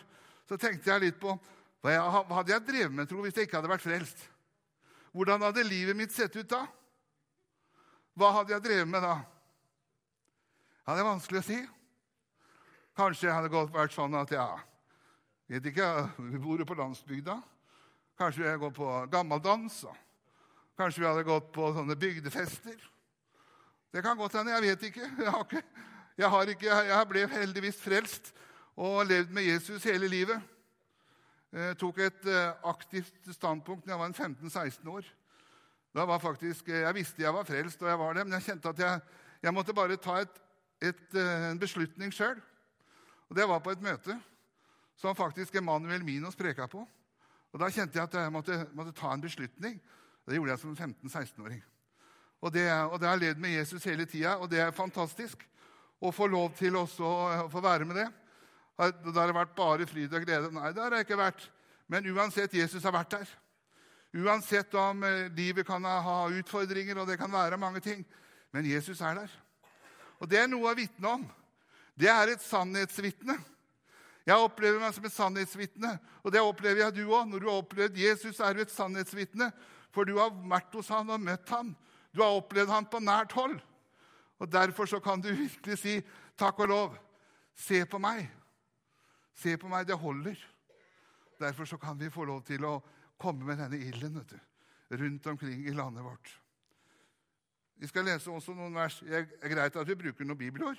så 0.50 0.58
tenkte 0.58 0.90
jeg 0.90 1.04
litt 1.04 1.20
på 1.22 1.36
hva, 1.82 1.92
jeg, 1.94 2.22
hadde 2.34 2.54
jeg 2.56 2.64
drevet 2.66 2.96
med 2.98 3.10
tro, 3.10 3.20
hvis 3.22 3.36
jeg 3.38 3.46
ikke 3.46 3.60
hadde 3.60 3.70
vært 3.70 3.84
frelst. 3.86 4.24
Hvordan 5.14 5.46
hadde 5.46 5.68
livet 5.68 5.98
mitt 6.00 6.16
sett 6.16 6.34
ut 6.34 6.50
da? 6.50 6.64
Hva 8.18 8.32
hadde 8.40 8.56
jeg 8.56 8.66
drevet 8.66 8.90
med 8.90 9.06
da? 9.06 9.20
Ja, 10.82 10.96
Det 10.96 11.02
er 11.04 11.10
vanskelig 11.12 11.42
å 11.42 11.46
si. 11.46 11.58
Kanskje 12.98 13.28
jeg 13.28 13.36
hadde 13.38 13.66
vært 13.72 13.94
sånn 13.94 14.16
at 14.18 14.32
ja, 14.34 14.48
vet 15.50 15.68
ikke, 15.70 16.10
Vi 16.18 16.40
bor 16.42 16.60
jo 16.60 16.66
på 16.66 16.78
landsbygda. 16.78 17.38
Kanskje 18.18 18.42
vi 18.42 18.48
hadde 18.50 18.64
gått 18.64 18.76
på 18.76 18.88
gammeldans. 19.12 19.86
Kanskje 20.78 21.04
vi 21.04 21.08
hadde 21.08 21.28
gått 21.28 21.52
på 21.54 21.70
sånne 21.76 21.96
bygdefester. 21.96 22.78
Det 23.94 24.02
kan 24.02 24.18
godt 24.18 24.40
hende. 24.40 24.54
Jeg 24.58 24.68
vet 24.70 24.90
ikke. 24.90 25.10
Jeg 26.20 26.30
har 26.30 26.50
ikke 26.50 26.68
jeg, 26.68 26.76
ikke, 26.76 26.76
jeg 26.92 27.08
ble 27.08 27.22
heldigvis 27.32 27.78
frelst 27.82 28.34
og 28.76 29.06
levd 29.08 29.32
med 29.34 29.46
Jesus 29.48 29.86
hele 29.88 30.10
livet. 30.12 30.42
Jeg 31.56 31.78
tok 31.80 31.98
et 32.04 32.28
eh, 32.30 32.68
aktivt 32.68 33.32
standpunkt 33.32 33.88
da 33.88 33.96
jeg 33.96 34.02
var 34.02 34.14
15-16 34.14 34.92
år. 34.92 35.08
Da 35.96 36.06
var 36.06 36.20
faktisk, 36.20 36.68
eh, 36.70 36.84
Jeg 36.84 36.96
visste 36.96 37.24
jeg 37.24 37.34
var 37.34 37.48
frelst, 37.48 37.82
og 37.82 37.90
jeg 37.90 38.00
var 38.00 38.14
det, 38.14 38.28
men 38.28 38.34
jeg 38.38 38.44
kjente 38.52 38.70
at 38.70 38.80
jeg, 38.80 39.02
jeg 39.42 39.54
måtte 39.54 39.74
bare 39.74 39.98
ta 39.98 40.20
et, 40.22 40.42
et, 40.82 41.04
eh, 41.16 41.50
en 41.52 41.60
beslutning 41.60 42.14
sjøl. 42.14 42.40
Det 43.32 43.48
var 43.48 43.62
på 43.64 43.72
et 43.72 43.84
møte 43.84 44.18
som 45.00 45.16
faktisk 45.16 45.56
Emanuel 45.56 46.04
Minos 46.04 46.36
preka 46.36 46.68
på. 46.68 46.84
Og 47.52 47.60
Da 47.60 47.70
kjente 47.70 47.98
jeg 48.00 48.04
at 48.04 48.14
jeg 48.14 48.32
måtte, 48.32 48.58
måtte 48.74 48.96
ta 48.96 49.14
en 49.14 49.22
beslutning. 49.22 49.80
Det 50.28 50.36
gjorde 50.36 50.52
jeg 50.52 50.60
som 50.60 50.76
15-16-åring. 50.76 51.62
Og 52.42 52.54
det, 52.54 52.66
det 53.02 53.08
har 53.10 53.20
levd 53.20 53.40
med 53.42 53.56
Jesus 53.58 53.84
hele 53.84 54.06
tida, 54.06 54.38
og 54.38 54.50
det 54.50 54.60
er 54.60 54.72
fantastisk 54.72 55.44
å 56.02 56.12
få 56.12 56.28
lov 56.28 56.56
til 56.58 56.76
også 56.80 57.06
å 57.06 57.50
få 57.52 57.62
være 57.62 57.86
med 57.86 58.00
det. 58.00 58.08
Det 58.78 59.14
har 59.18 59.34
vært 59.36 59.56
bare 59.58 59.86
fryd 59.86 60.14
og 60.14 60.26
glede. 60.26 60.50
Nei, 60.56 60.72
det 60.74 60.82
har 60.82 60.94
det 60.94 61.04
ikke 61.06 61.20
vært. 61.20 61.44
Men 61.92 62.08
uansett, 62.14 62.54
Jesus 62.56 62.84
har 62.88 62.96
vært 62.96 63.14
der. 63.14 63.34
Uansett 64.12 64.74
om 64.76 65.04
eh, 65.08 65.30
livet 65.36 65.68
kan 65.68 65.86
ha 65.86 66.18
utfordringer, 66.32 66.98
og 67.00 67.08
det 67.08 67.20
kan 67.20 67.32
være 67.32 67.60
mange 67.62 67.84
ting. 67.84 68.02
Men 68.52 68.66
Jesus 68.68 69.02
er 69.02 69.22
der. 69.22 69.36
Og 70.22 70.30
det 70.30 70.44
er 70.44 70.50
noe 70.52 70.70
å 70.70 70.78
vitne 70.78 71.16
om. 71.18 71.24
Det 71.98 72.10
er 72.10 72.32
et 72.32 72.44
sannhetsvitne. 72.46 73.36
Jeg 74.22 74.38
opplever 74.38 74.78
meg 74.82 74.94
som 74.94 75.06
et 75.08 75.16
sannhetsvitne, 75.16 75.96
og 76.22 76.34
det 76.34 76.44
opplever 76.46 76.84
jeg 76.84 77.00
du 77.00 77.04
òg. 77.08 77.26
Når 77.30 77.42
du 77.42 77.48
har 77.50 77.62
opplevd 77.64 77.98
Jesus, 77.98 78.40
er 78.40 78.54
du 78.54 78.62
et 78.62 78.74
sannhetsvitne, 78.74 79.50
for 79.92 80.06
du 80.08 80.20
har 80.20 80.30
vært 80.30 80.78
hos 80.78 80.92
han 80.94 81.10
og 81.10 81.24
møtt 81.24 81.50
han. 81.52 81.74
Du 82.14 82.22
har 82.22 82.38
opplevd 82.38 82.70
han 82.72 82.88
på 82.90 83.02
nært 83.02 83.34
hold. 83.38 83.58
Og 84.42 84.50
Derfor 84.52 84.90
så 84.90 85.02
kan 85.02 85.22
du 85.22 85.30
virkelig 85.34 85.78
si 85.82 85.98
takk 86.38 86.62
og 86.64 86.72
lov. 86.72 86.96
Se 87.58 87.84
på 87.86 88.00
meg. 88.02 88.30
Se 89.38 89.58
på 89.58 89.70
meg, 89.70 89.88
det 89.90 89.98
holder. 89.98 90.38
Derfor 91.42 91.66
så 91.66 91.78
kan 91.82 91.98
vi 91.98 92.14
få 92.14 92.26
lov 92.30 92.44
til 92.46 92.66
å 92.66 92.78
komme 93.22 93.46
med 93.46 93.58
denne 93.62 93.78
ilden 93.82 94.22
rundt 94.92 95.28
omkring 95.28 95.66
i 95.66 95.74
landet 95.74 96.06
vårt. 96.06 96.41
Vi 97.82 97.88
skal 97.90 98.06
lese 98.06 98.30
også 98.30 98.54
noen 98.54 98.76
vers. 98.78 99.00
Det 99.02 99.24
er 99.42 99.50
greit 99.50 99.78
at 99.82 99.88
vi 99.90 99.98
bruker 99.98 100.28
noen 100.28 100.38
bibelord. 100.38 100.78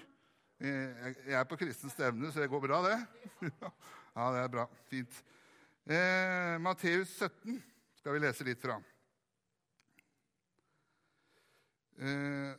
Jeg 0.63 1.35
er 1.35 1.47
på 1.51 1.57
kristens 1.59 1.97
stevne, 1.97 2.29
så 2.31 2.45
det 2.45 2.51
går 2.53 2.63
bra, 2.63 2.79
det. 2.87 2.99
Ja, 4.13 4.27
det 4.29 4.43
er 4.43 4.51
bra. 4.53 4.67
Fint. 4.91 5.23
Eh, 5.89 6.59
Matteus 6.61 7.15
17 7.17 7.57
skal 7.97 8.13
vi 8.13 8.21
lese 8.21 8.45
litt 8.45 8.61
fra. 8.61 8.77
Eh, 11.97 12.53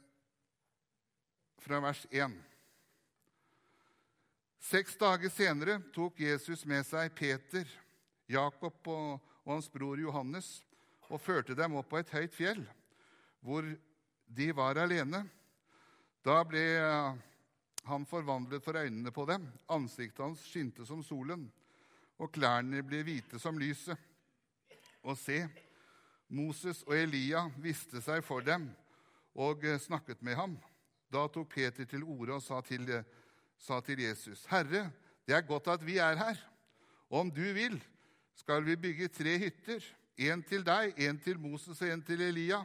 fra 1.61 1.79
vers 1.85 2.01
1. 2.09 2.35
Seks 4.73 4.97
dager 4.99 5.31
senere 5.31 5.77
tok 5.95 6.19
Jesus 6.25 6.65
med 6.65 6.83
seg 6.89 7.13
Peter, 7.15 7.69
Jakob 8.27 8.91
og, 8.91 9.23
og 9.45 9.55
hans 9.55 9.71
bror 9.71 10.01
Johannes 10.01 10.51
og 11.07 11.21
førte 11.21 11.55
dem 11.55 11.77
opp 11.79 11.93
på 11.93 12.01
et 12.01 12.11
høyt 12.17 12.35
fjell, 12.35 12.65
hvor 13.45 13.67
de 14.25 14.51
var 14.55 14.79
alene. 14.81 15.23
Da 16.23 16.39
ble 16.47 16.63
han 17.83 18.05
forvandlet 18.07 18.63
for 18.63 18.79
øynene 18.79 19.11
på 19.11 19.25
dem. 19.27 19.47
Ansiktet 19.69 20.23
hans 20.23 20.45
skinte 20.47 20.85
som 20.87 21.03
solen, 21.03 21.49
og 22.17 22.31
klærne 22.31 22.83
ble 22.85 23.03
hvite 23.03 23.39
som 23.41 23.59
lyset. 23.59 23.97
Og 25.03 25.17
se, 25.19 25.41
Moses 26.31 26.81
og 26.87 26.95
Elia 26.95 27.43
viste 27.61 28.01
seg 28.01 28.23
for 28.25 28.45
dem 28.45 28.69
og 29.35 29.65
eh, 29.65 29.79
snakket 29.81 30.21
med 30.23 30.37
ham. 30.39 30.55
Da 31.13 31.27
tok 31.29 31.51
Peter 31.53 31.85
til 31.85 32.05
orde 32.07 32.37
og 32.37 32.41
sa 32.41 32.61
til, 32.65 32.87
sa 33.59 33.81
til 33.85 33.99
Jesus.: 34.01 34.45
Herre, 34.49 34.87
det 35.27 35.35
er 35.35 35.45
godt 35.45 35.67
at 35.67 35.85
vi 35.85 35.97
er 35.97 36.15
her. 36.17 36.39
Om 37.09 37.29
du 37.31 37.43
vil, 37.53 37.77
skal 38.35 38.65
vi 38.65 38.75
bygge 38.75 39.07
tre 39.07 39.37
hytter. 39.37 39.83
En 40.17 40.43
til 40.43 40.65
deg, 40.65 40.93
en 40.97 41.19
til 41.19 41.39
Moses 41.39 41.81
og 41.81 41.89
en 41.89 42.01
til 42.01 42.21
Elia. 42.21 42.63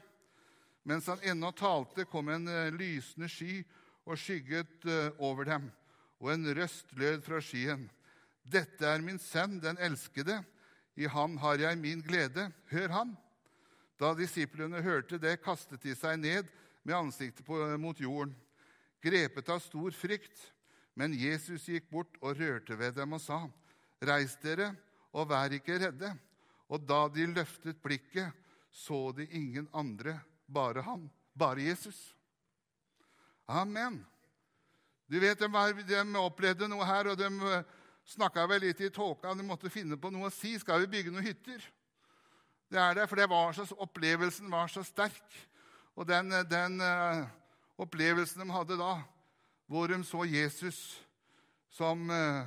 Mens 0.88 1.06
han 1.10 1.20
ennå 1.20 1.50
talte, 1.52 2.06
kom 2.08 2.30
en 2.32 2.48
eh, 2.48 2.72
lysende 2.72 3.28
sky 3.28 3.60
og 4.08 4.16
skygget 4.16 4.86
eh, 4.88 5.10
over 5.20 5.44
dem, 5.44 5.66
og 6.16 6.32
en 6.32 6.48
røst 6.56 6.94
lød 6.96 7.20
fra 7.26 7.42
skyen. 7.44 7.84
Dette 8.48 8.86
er 8.88 9.04
min 9.04 9.20
sønn, 9.20 9.58
den 9.60 9.76
elskede. 9.84 10.40
I 10.96 11.10
han 11.12 11.36
har 11.42 11.60
jeg 11.60 11.78
min 11.78 12.00
glede. 12.02 12.48
Hør 12.72 12.94
han. 12.94 13.10
Da 14.00 14.14
disiplene 14.16 14.80
hørte 14.82 15.18
det, 15.20 15.42
kastet 15.44 15.84
de 15.84 15.92
seg 15.98 16.16
ned 16.22 16.48
med 16.86 16.96
ansiktet 16.96 17.44
på, 17.44 17.58
mot 17.76 18.00
jorden, 18.00 18.32
grepet 19.04 19.52
av 19.52 19.60
stor 19.60 19.92
frykt. 19.92 20.40
Men 20.96 21.12
Jesus 21.14 21.68
gikk 21.68 21.90
bort 21.92 22.16
og 22.22 22.40
rørte 22.40 22.78
ved 22.80 22.96
dem 22.96 23.12
og 23.14 23.22
sa, 23.22 23.42
Reis 24.00 24.38
dere 24.40 24.72
og 25.12 25.28
vær 25.30 25.52
ikke 25.52 25.76
redde. 25.84 26.14
Og 26.72 26.80
da 26.88 27.04
de 27.12 27.28
løftet 27.28 27.78
blikket, 27.84 28.32
så 28.72 29.10
de 29.16 29.28
ingen 29.36 29.68
andre, 29.76 30.16
bare 30.48 30.82
han, 30.84 31.10
bare 31.36 31.62
Jesus. 31.68 32.14
Amen. 33.46 34.00
Du 35.08 35.20
vet, 35.20 35.38
de, 35.38 35.48
var, 35.52 35.72
de 35.72 36.00
opplevde 36.20 36.68
noe 36.68 36.84
her, 36.84 37.08
og 37.12 37.16
de 37.20 37.28
eh, 37.28 37.76
snakka 38.12 38.44
vel 38.50 38.66
litt 38.66 38.80
i 38.84 38.90
tåka. 38.92 39.32
De 39.36 39.46
måtte 39.46 39.72
finne 39.72 39.96
på 40.00 40.10
noe 40.12 40.28
å 40.28 40.34
si. 40.34 40.54
Skal 40.60 40.82
vi 40.84 40.90
bygge 40.98 41.12
noen 41.14 41.24
hytter? 41.24 41.64
Det 42.68 42.80
er 42.80 42.98
det, 42.98 43.06
for 43.08 43.20
det 43.20 43.28
var 43.32 43.54
så, 43.56 43.64
opplevelsen 43.80 44.50
var 44.52 44.68
så 44.72 44.84
sterk. 44.84 45.36
Og 45.96 46.06
den, 46.08 46.34
den 46.50 46.76
uh, 46.84 47.24
opplevelsen 47.80 48.44
de 48.44 48.52
hadde 48.52 48.76
da, 48.78 48.98
hvor 49.68 49.88
de 49.88 50.02
så 50.04 50.26
Jesus 50.28 50.78
som 51.72 52.04
uh, 52.12 52.44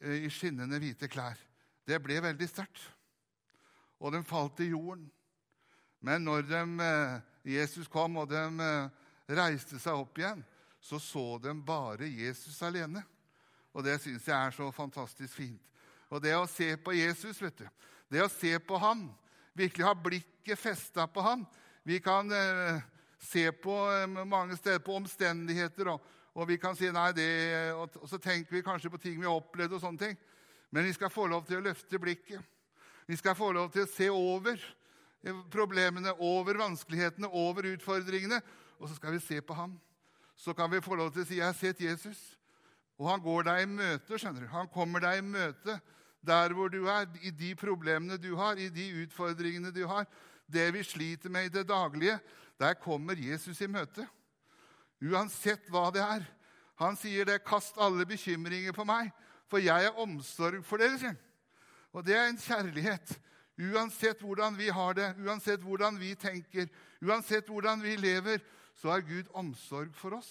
i 0.00 0.30
skinnende 0.32 0.78
hvite 0.80 1.10
klær, 1.10 1.38
det 1.86 1.98
ble 2.02 2.20
veldig 2.22 2.46
sterkt. 2.48 2.78
Og 4.00 4.14
de 4.14 4.22
falt 4.24 4.62
i 4.62 4.70
jorden. 4.70 5.10
Men 6.00 6.24
når 6.24 6.46
de, 6.48 6.62
uh, 6.80 7.20
Jesus 7.44 7.88
kom, 7.88 8.16
og 8.20 8.30
de 8.30 8.44
reiste 9.36 9.78
seg 9.80 10.00
opp 10.00 10.18
igjen, 10.18 10.42
så 10.80 10.98
så 10.98 11.38
de 11.38 11.52
bare 11.64 12.08
Jesus 12.08 12.62
alene. 12.62 13.02
Og 13.72 13.84
det 13.84 14.00
syns 14.02 14.26
jeg 14.26 14.36
er 14.36 14.54
så 14.54 14.70
fantastisk 14.74 15.34
fint. 15.36 15.62
Og 16.10 16.22
det 16.22 16.34
å 16.34 16.48
se 16.50 16.72
på 16.82 16.94
Jesus, 16.96 17.38
vet 17.42 17.60
du, 17.60 17.66
det 18.10 18.22
å 18.24 18.32
se 18.32 18.56
på 18.58 18.78
han, 18.82 19.04
virkelig 19.54 19.86
ha 19.86 19.94
blikket 19.94 20.58
festa 20.58 21.06
på 21.10 21.22
han 21.22 21.42
Vi 21.84 21.98
kan 22.00 22.30
eh, 22.32 22.80
se 23.18 23.50
på 23.52 23.74
eh, 23.90 24.06
mange 24.06 24.56
steder 24.56 24.82
på 24.84 24.94
omstendigheter, 24.98 25.88
og, 25.88 26.02
og, 26.34 26.48
vi 26.48 26.58
kan 26.60 26.76
si 26.76 26.90
nei, 26.92 27.10
det, 27.16 27.28
og 27.72 28.08
så 28.08 28.18
tenker 28.18 28.54
vi 28.54 28.62
kanskje 28.62 28.90
på 28.90 29.00
ting 29.00 29.16
vi 29.20 29.26
har 29.26 29.38
opplevd, 29.38 29.74
og 29.74 29.82
sånne 29.82 30.02
ting. 30.02 30.18
Men 30.70 30.84
vi 30.86 30.92
skal 30.94 31.10
få 31.10 31.26
lov 31.26 31.46
til 31.46 31.58
å 31.58 31.64
løfte 31.64 31.98
blikket. 31.98 32.42
Vi 33.08 33.16
skal 33.18 33.34
få 33.34 33.50
lov 33.56 33.72
til 33.72 33.86
å 33.86 33.90
se 33.90 34.10
over 34.12 34.60
problemene, 35.50 36.14
over 36.18 36.56
vanskelighetene, 36.58 37.28
over 37.28 37.68
utfordringene 37.74 38.40
og 38.80 38.88
så 38.88 38.96
skal 38.96 39.12
vi 39.12 39.20
se 39.20 39.40
på 39.40 39.54
ham. 39.54 39.80
Så 40.36 40.54
kan 40.56 40.70
vi 40.72 40.80
få 40.80 40.96
lov 40.96 41.12
til 41.12 41.22
å 41.22 41.26
si 41.26 41.36
'Jeg 41.36 41.44
har 41.44 41.52
sett 41.52 41.80
Jesus'. 41.80 42.36
Og 42.98 43.10
han 43.10 43.20
går 43.20 43.42
deg 43.42 43.62
i 43.62 43.66
møte. 43.66 44.18
skjønner 44.18 44.40
du. 44.40 44.46
Han 44.46 44.68
kommer 44.68 45.00
deg 45.00 45.18
i 45.18 45.20
møte 45.20 45.80
der 46.26 46.52
hvor 46.52 46.68
du 46.68 46.86
er, 46.86 47.06
i 47.22 47.30
de 47.30 47.54
problemene 47.54 48.18
du 48.18 48.36
har, 48.36 48.56
i 48.56 48.68
de 48.68 49.04
utfordringene 49.04 49.70
du 49.72 49.86
har. 49.86 50.06
Det 50.50 50.72
vi 50.72 50.82
sliter 50.82 51.30
med 51.30 51.44
i 51.44 51.48
det 51.48 51.68
daglige, 51.68 52.20
der 52.58 52.74
kommer 52.74 53.14
Jesus 53.14 53.60
i 53.60 53.66
møte. 53.66 54.08
Uansett 55.02 55.68
hva 55.70 55.90
det 55.90 56.02
er. 56.02 56.26
Han 56.76 56.96
sier 56.96 57.24
det, 57.24 57.44
'Kast 57.44 57.76
alle 57.78 58.06
bekymringer 58.06 58.72
på 58.72 58.84
meg, 58.84 59.12
for 59.48 59.58
jeg 59.58 59.84
er 59.84 59.98
omsorg 59.98 60.64
for 60.64 60.76
dere'. 60.76 61.16
Og 61.92 62.06
det 62.06 62.16
er 62.16 62.28
en 62.28 62.38
kjærlighet. 62.38 63.18
Uansett 63.60 64.22
hvordan 64.24 64.56
vi 64.56 64.70
har 64.72 64.94
det, 64.96 65.10
uansett 65.20 65.60
hvordan 65.60 65.98
vi 66.00 66.14
tenker, 66.16 66.68
uansett 67.04 67.48
hvordan 67.48 67.82
vi 67.84 67.96
lever, 68.00 68.40
så 68.74 68.94
har 68.94 69.04
Gud 69.04 69.28
omsorg 69.36 69.92
for 69.94 70.16
oss. 70.16 70.30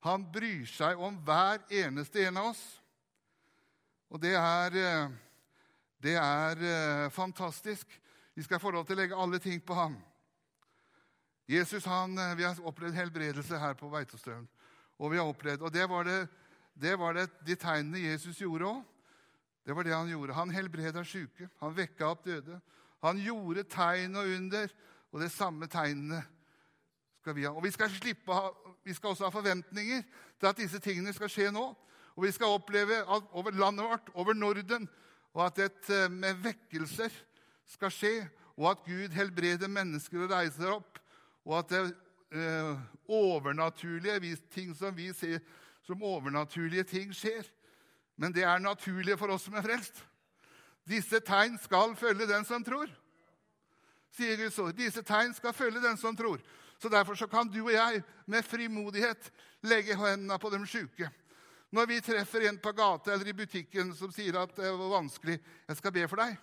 Han 0.00 0.24
bryr 0.32 0.64
seg 0.70 1.00
om 1.00 1.18
hver 1.26 1.60
eneste 1.68 2.24
en 2.24 2.40
av 2.40 2.52
oss. 2.54 2.62
Og 4.08 4.22
det 4.22 4.32
er, 4.38 4.76
eh, 4.80 5.10
det 6.00 6.14
er 6.16 6.62
eh, 6.64 7.10
fantastisk. 7.12 8.00
Vi 8.34 8.42
skal 8.42 8.60
få 8.62 8.70
lov 8.70 8.86
til 8.86 8.96
å 8.96 9.00
legge 9.02 9.18
alle 9.18 9.38
ting 9.38 9.60
på 9.60 9.74
ham. 9.74 9.98
Jesus, 11.48 11.84
han, 11.84 12.18
eh, 12.18 12.36
Vi 12.36 12.42
har 12.42 12.60
opplevd 12.64 12.94
helbredelse 12.94 13.58
her 13.58 13.74
på 13.74 13.88
Veitostølen. 13.88 14.48
Og 14.98 15.12
vi 15.12 15.18
og 15.18 15.72
det 15.72 15.88
var, 15.88 16.04
det, 16.04 16.28
det 16.74 16.98
var 16.98 17.12
det, 17.12 17.28
de 17.46 17.54
tegnene 17.54 17.98
Jesus 17.98 18.38
gjorde 18.38 18.64
òg. 18.64 18.84
Det 19.66 19.76
var 19.76 19.84
det 19.84 19.94
han 19.94 20.08
gjorde. 20.08 20.34
Han 20.34 20.50
helbreda 20.50 21.04
syke. 21.04 21.48
Han 21.60 21.76
vekka 21.76 22.08
opp 22.08 22.24
døde. 22.24 22.60
Han 23.04 23.20
gjorde 23.22 23.66
tegn 23.70 24.16
og 24.16 24.26
under, 24.26 24.72
og 25.12 25.20
det 25.22 25.30
samme 25.32 25.68
tegnene 25.70 26.22
skal 27.20 27.36
vi 27.36 27.44
ha. 27.46 27.52
Og 27.52 27.64
vi 27.64 27.70
skal, 27.70 27.92
ha, 28.32 28.40
vi 28.84 28.94
skal 28.94 29.12
også 29.12 29.28
ha 29.28 29.34
forventninger 29.34 30.02
til 30.40 30.50
at 30.50 30.58
disse 30.58 30.80
tingene 30.82 31.12
skal 31.14 31.30
skje 31.30 31.50
nå. 31.54 31.66
Og 32.16 32.24
vi 32.24 32.32
skal 32.34 32.56
oppleve 32.56 33.04
over 33.06 33.54
landet 33.54 33.84
vårt, 33.84 34.10
over 34.14 34.34
Norden, 34.34 34.88
og 35.34 35.44
at 35.46 35.58
et 35.68 35.90
eh, 35.94 36.10
med 36.10 36.40
vekkelser 36.42 37.14
skal 37.68 37.92
skje, 37.94 38.14
og 38.56 38.70
at 38.72 38.82
Gud 38.86 39.14
helbreder 39.14 39.70
mennesker 39.70 40.24
og 40.24 40.32
reiser 40.32 40.72
opp, 40.72 40.98
og 41.46 41.60
at 41.60 41.70
det 41.70 41.82
eh, 42.34 42.80
overnaturlige 43.06 44.36
ting 44.50 44.74
som 44.76 44.96
vi 44.96 45.12
ser 45.14 45.38
som 45.86 46.02
overnaturlige 46.02 46.84
ting, 46.84 47.14
skjer. 47.14 47.46
Men 48.18 48.34
det 48.34 48.42
er 48.42 48.62
naturlig 48.62 49.14
for 49.18 49.30
oss 49.30 49.46
som 49.46 49.54
er 49.56 49.64
frelst. 49.64 50.00
Disse 50.88 51.20
tegn 51.22 51.58
skal 51.62 51.94
følge 51.98 52.26
den 52.26 52.46
som 52.48 52.64
tror. 52.66 52.90
Sier 54.16 54.38
Guds 54.40 54.58
ord. 54.58 54.74
Disse 54.74 55.04
tegn 55.06 55.34
skal 55.36 55.54
følge 55.54 55.82
den 55.84 55.98
som 56.00 56.16
tror. 56.18 56.42
Så 56.78 56.90
Derfor 56.90 57.14
så 57.18 57.28
kan 57.30 57.48
du 57.50 57.60
og 57.64 57.72
jeg 57.72 58.02
med 58.26 58.46
frimodighet 58.46 59.30
legge 59.66 59.96
hendene 59.98 60.38
på 60.38 60.50
de 60.50 60.60
sjuke. 60.66 61.10
Når 61.70 61.86
vi 61.86 62.00
treffer 62.00 62.48
en 62.48 62.58
på 62.58 62.72
gata 62.72 63.12
eller 63.12 63.28
i 63.28 63.36
butikken 63.36 63.92
som 63.94 64.12
sier 64.14 64.38
at 64.40 64.54
det 64.56 64.70
var 64.72 64.94
vanskelig, 64.94 65.36
jeg 65.68 65.76
skal 65.76 65.92
be 65.92 66.06
for 66.08 66.22
deg. 66.22 66.36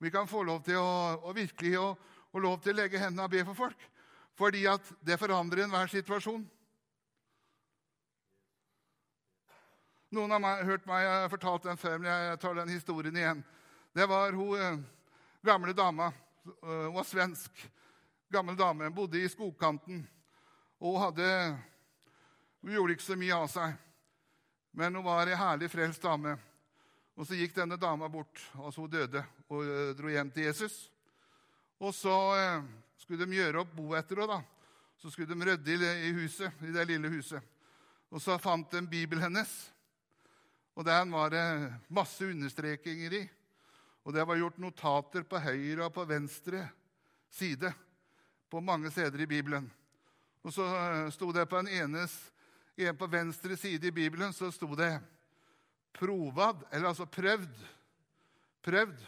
Vi 0.00 0.10
kan 0.10 0.28
få 0.28 0.42
lov 0.42 0.62
til 0.64 0.78
å, 0.80 1.20
å 1.28 1.34
virkelig 1.36 1.74
å, 1.78 1.90
å 2.32 2.42
lov 2.42 2.62
til 2.62 2.72
å 2.72 2.80
legge 2.80 3.02
hendene 3.02 3.26
og 3.26 3.34
be 3.34 3.44
for 3.44 3.58
folk. 3.66 3.90
Fordi 4.34 4.64
at 4.66 4.88
det 5.04 5.20
forandrer 5.20 5.66
enhver 5.66 5.92
situasjon. 5.92 6.42
Noen 10.14 10.30
har 10.30 10.62
hørt 10.62 10.84
meg 10.86 11.02
jeg 11.02 11.14
har 11.24 11.30
fortalt 11.32 11.64
den 11.66 11.78
før, 11.80 11.96
men 11.98 12.06
jeg 12.06 12.38
tar 12.38 12.54
den 12.54 12.68
historien 12.70 13.16
igjen. 13.18 13.40
Det 13.94 14.04
var 14.06 14.36
hun 14.36 14.60
eh, 14.60 14.76
gamle 15.42 15.74
dama. 15.74 16.12
Eh, 16.46 16.84
hun 16.84 16.94
var 16.94 17.08
svensk. 17.08 17.64
Gammel 18.30 18.54
dame. 18.54 18.92
Bodde 18.94 19.18
i 19.18 19.30
skogkanten. 19.30 20.04
Og 20.78 20.92
hun, 20.92 21.00
hadde, 21.02 21.26
hun 22.62 22.76
gjorde 22.76 22.94
ikke 22.94 23.06
så 23.08 23.18
mye 23.18 23.40
av 23.40 23.48
seg. 23.50 23.74
Men 24.78 24.94
hun 24.94 25.06
var 25.08 25.26
ei 25.26 25.40
herlig 25.40 25.72
frelst 25.72 26.06
dame. 26.06 26.36
Og 27.18 27.26
så 27.26 27.40
gikk 27.40 27.58
denne 27.58 27.78
dama 27.78 28.06
bort, 28.10 28.38
altså 28.58 28.84
hun 28.84 28.90
døde, 28.90 29.20
og 29.46 29.60
uh, 29.62 29.92
dro 29.94 30.10
hjem 30.10 30.32
til 30.34 30.48
Jesus. 30.48 30.80
Og 31.78 31.94
så 31.94 32.14
skulle 32.98 33.22
de 33.22 33.38
gjøre 33.38 33.62
opp 33.62 33.70
bo 33.74 33.94
etter 33.94 34.18
henne. 34.22 34.40
da. 34.40 34.98
Så 34.98 35.10
skulle 35.10 35.30
de 35.30 35.50
rydde 35.50 35.94
i 36.06 36.10
huset, 36.18 36.62
i 36.62 36.74
det 36.74 36.88
lille 36.90 37.10
huset. 37.14 37.38
Og 38.10 38.22
så 38.22 38.38
fant 38.38 38.70
de 38.70 38.82
Bibelen 38.86 39.22
hennes. 39.26 39.54
Og 40.74 40.84
den 40.84 41.12
var 41.14 41.30
det 41.30 41.44
masse 41.88 42.26
understrekinger 42.26 43.12
i. 43.20 43.22
Og 44.04 44.12
det 44.12 44.24
var 44.26 44.36
gjort 44.36 44.60
notater 44.60 45.24
på 45.24 45.40
høyre 45.40 45.86
og 45.86 45.94
på 45.94 46.04
venstre 46.08 46.66
side 47.32 47.70
på 48.50 48.60
mange 48.60 48.90
steder 48.90 49.24
i 49.24 49.26
Bibelen. 49.26 49.70
Og 50.44 50.52
så 50.52 50.66
eh, 50.66 51.10
sto 51.14 51.30
det 51.32 51.46
på 51.48 51.58
en 51.58 51.70
enes, 51.70 52.12
en 52.76 52.96
på 52.98 53.08
venstre 53.08 53.56
side 53.56 53.88
i 53.88 53.94
Bibelen 53.94 54.32
så 54.32 54.50
sto 54.52 54.74
det 54.74 55.00
'provad', 55.94 56.66
eller 56.72 56.88
altså 56.88 57.04
'prøvd'. 57.04 57.64
Prøvd. 58.62 58.98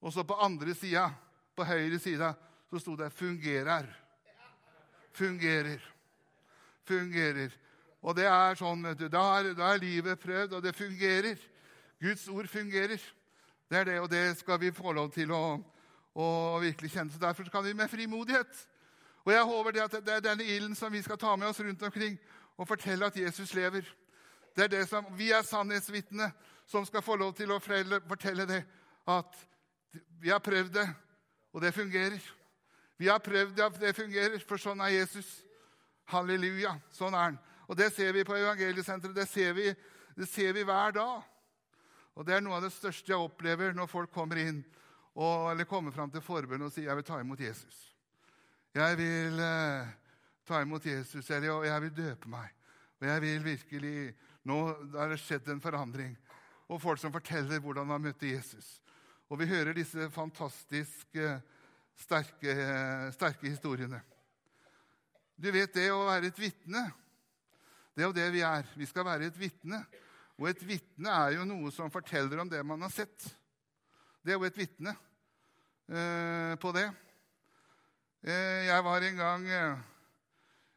Og 0.00 0.12
så 0.12 0.22
på 0.22 0.34
andre 0.34 0.74
sida, 0.74 1.10
på 1.56 1.64
høyre 1.64 1.98
side, 1.98 2.34
så 2.70 2.78
sto 2.78 2.96
det 2.96 3.12
'fungerer'. 3.12 3.86
Fungerer. 5.12 5.80
Fungerer. 6.84 7.50
Og 8.00 8.16
det 8.16 8.26
er 8.26 8.56
sånn, 8.56 8.82
vet 8.84 8.98
du, 8.98 9.08
da 9.12 9.22
er, 9.38 9.50
da 9.56 9.74
er 9.74 9.82
livet 9.82 10.20
prøvd, 10.20 10.56
og 10.56 10.64
det 10.64 10.72
fungerer. 10.76 11.40
Guds 12.00 12.28
ord 12.32 12.48
fungerer. 12.48 13.00
Det 13.70 13.78
er 13.78 13.84
det, 13.84 14.00
og 14.00 14.08
det 14.10 14.24
skal 14.38 14.60
vi 14.60 14.72
få 14.72 14.94
lov 14.96 15.10
til 15.14 15.32
å, 15.36 15.60
å 16.16 16.26
virkelig 16.62 16.94
kjenne. 16.94 17.12
Så 17.12 17.20
Derfor 17.20 17.50
kan 17.52 17.64
vi 17.64 17.76
med 17.76 17.90
frimodighet 17.92 18.66
Og 19.26 19.32
jeg 19.32 19.44
håper 19.44 19.72
det 19.76 19.82
at 19.84 19.96
det 20.00 20.14
er 20.14 20.22
denne 20.24 20.44
ilden 20.44 20.74
som 20.74 20.92
vi 20.92 21.02
skal 21.04 21.18
ta 21.20 21.34
med 21.36 21.50
oss 21.50 21.60
rundt 21.60 21.82
omkring 21.82 22.16
og 22.56 22.68
fortelle 22.68 23.06
at 23.06 23.16
Jesus 23.16 23.52
lever. 23.54 23.84
Det 24.56 24.64
er 24.64 24.68
det 24.68 24.88
som, 24.88 25.04
Vi 25.16 25.30
er 25.30 25.42
sannhetsvitne 25.42 26.32
som 26.66 26.86
skal 26.86 27.02
få 27.02 27.16
lov 27.16 27.34
til 27.36 27.52
å 27.52 27.60
fortelle 27.60 28.46
det. 28.48 28.62
At 29.08 29.36
vi 30.20 30.32
har 30.32 30.40
prøvd 30.40 30.72
det, 30.74 30.88
og 31.52 31.62
det 31.62 31.74
fungerer. 31.74 32.20
Vi 32.98 33.08
har 33.08 33.18
prøvd 33.18 33.54
det, 33.56 33.64
og 33.64 33.78
det 33.80 33.94
fungerer, 33.96 34.42
for 34.48 34.60
sånn 34.60 34.80
er 34.84 34.92
Jesus. 34.92 35.28
Halleluja. 36.10 36.74
Sånn 36.92 37.14
er 37.14 37.30
han. 37.30 37.38
Og 37.70 37.78
det 37.78 37.92
ser 37.94 38.10
vi 38.16 38.26
på 38.26 38.34
Evangeliesenteret. 38.34 39.14
Det 39.14 39.28
ser 39.30 39.54
vi, 39.54 39.68
det 40.18 40.26
ser 40.28 40.56
vi 40.56 40.66
hver 40.66 40.96
dag. 40.96 41.22
Og 42.18 42.26
det 42.26 42.34
er 42.34 42.42
noe 42.42 42.58
av 42.58 42.64
det 42.66 42.72
største 42.74 43.12
jeg 43.12 43.22
opplever 43.22 43.76
når 43.76 43.86
folk 43.90 44.10
kommer 44.12 44.40
inn 44.42 44.58
og, 45.14 45.52
eller 45.52 45.68
kommer 45.70 45.94
fram 45.94 46.10
til 46.10 46.24
forbønn 46.24 46.66
og 46.66 46.72
sier 46.74 46.88
jeg 46.88 46.98
vil 46.98 47.06
ta 47.06 47.20
imot 47.22 47.42
Jesus. 47.42 47.78
Jeg 48.74 48.98
vil 48.98 49.38
eh, 49.42 49.92
ta 50.46 50.60
imot 50.62 50.86
Jesus, 50.86 51.30
eller 51.30 51.64
jeg 51.66 51.84
vil 51.86 51.94
døpe 51.94 52.30
meg. 52.30 52.50
Og 53.00 53.06
jeg 53.08 53.24
vil 53.26 53.46
virkelig 53.46 53.94
Nå 54.48 54.56
har 54.94 55.10
det 55.12 55.18
skjedd 55.20 55.50
en 55.52 55.60
forandring. 55.60 56.14
Og 56.72 56.78
folk 56.80 56.98
som 56.98 57.12
forteller 57.12 57.60
hvordan 57.60 57.90
de 57.92 57.98
møtte 58.00 58.30
Jesus. 58.30 58.78
Og 59.28 59.36
vi 59.42 59.50
hører 59.50 59.76
disse 59.76 60.06
fantastisk 60.14 61.18
sterke, 62.00 62.54
sterke 63.12 63.50
historiene. 63.50 64.00
Du 65.36 65.50
vet 65.52 65.74
det 65.76 65.90
å 65.92 66.06
være 66.08 66.30
et 66.32 66.40
vitne 66.40 66.86
det 68.00 68.06
er 68.06 68.08
jo 68.08 68.16
det 68.16 68.30
vi 68.32 68.40
er. 68.40 68.68
Vi 68.80 68.86
skal 68.88 69.04
være 69.04 69.26
et 69.28 69.36
vitne. 69.36 69.82
Og 70.40 70.46
et 70.48 70.60
vitne 70.64 71.12
er 71.12 71.34
jo 71.34 71.42
noe 71.44 71.68
som 71.68 71.90
forteller 71.92 72.40
om 72.40 72.48
det 72.48 72.62
man 72.64 72.80
har 72.80 72.92
sett. 72.94 73.26
Det 74.24 74.32
er 74.32 74.38
jo 74.38 74.46
et 74.48 74.56
vitne 74.56 74.94
eh, 75.84 76.54
på 76.56 76.72
det. 76.72 76.86
Eh, 78.24 78.70
jeg 78.70 78.86
var 78.86 79.04
en 79.04 79.20
gang 79.20 79.44
eh, 79.52 79.82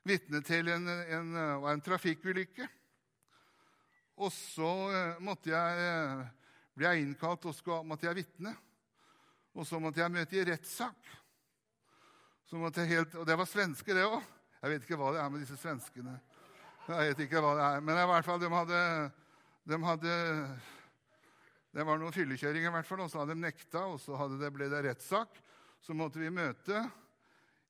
vitne 0.03 0.43
til 0.43 0.67
en, 0.73 0.91
en, 0.91 1.31
en, 1.39 1.63
en 1.71 1.85
trafikkulykke. 1.85 2.67
Og 4.19 4.35
så 4.35 4.73
eh, 4.91 5.23
måtte 5.23 5.55
jeg, 5.55 5.87
eh, 5.87 6.27
ble 6.75 6.91
jeg 6.91 7.07
innkalt 7.07 7.47
og 7.47 7.55
skulle, 7.55 7.87
måtte 7.87 8.09
jeg 8.09 8.19
vitne. 8.19 8.51
Og 9.55 9.63
så 9.69 9.79
måtte 9.79 10.03
jeg 10.03 10.11
møte 10.11 10.41
i 10.41 10.47
rettssak. 10.51 11.15
Og 12.51 12.67
det 12.75 13.39
var 13.39 13.47
svensker, 13.47 13.95
det 13.95 14.11
òg. 14.11 14.19
Jeg 14.59 14.75
vet 14.75 14.83
ikke 14.89 14.99
hva 14.99 15.15
det 15.15 15.23
er 15.23 15.31
med 15.31 15.47
disse 15.47 15.55
svenskene. 15.63 16.19
Jeg 16.83 17.13
vet 17.13 17.21
ikke 17.23 17.39
hva 17.39 17.53
det 17.55 17.63
er. 17.63 17.83
Men 17.85 17.95
i 17.95 18.07
hvert 18.09 18.25
fall, 18.27 18.41
de 18.41 18.49
hadde, 18.51 18.79
de 19.71 19.77
hadde 19.85 20.15
Det 21.73 21.85
var 21.87 21.97
noen 21.97 22.13
fyllekjøringer, 22.13 22.67
i 22.67 22.73
hvert 22.75 22.87
fall, 22.89 23.05
og 23.05 23.09
så 23.09 23.21
hadde 23.21 23.37
de 23.37 23.45
nekta. 23.45 23.85
Og 23.87 24.01
så 24.03 24.27
det, 24.35 24.49
ble 24.53 24.67
det 24.69 24.81
rettssak. 24.89 25.39
Så 25.83 25.95
måtte 25.95 26.19
vi 26.19 26.31
møte 26.31 26.83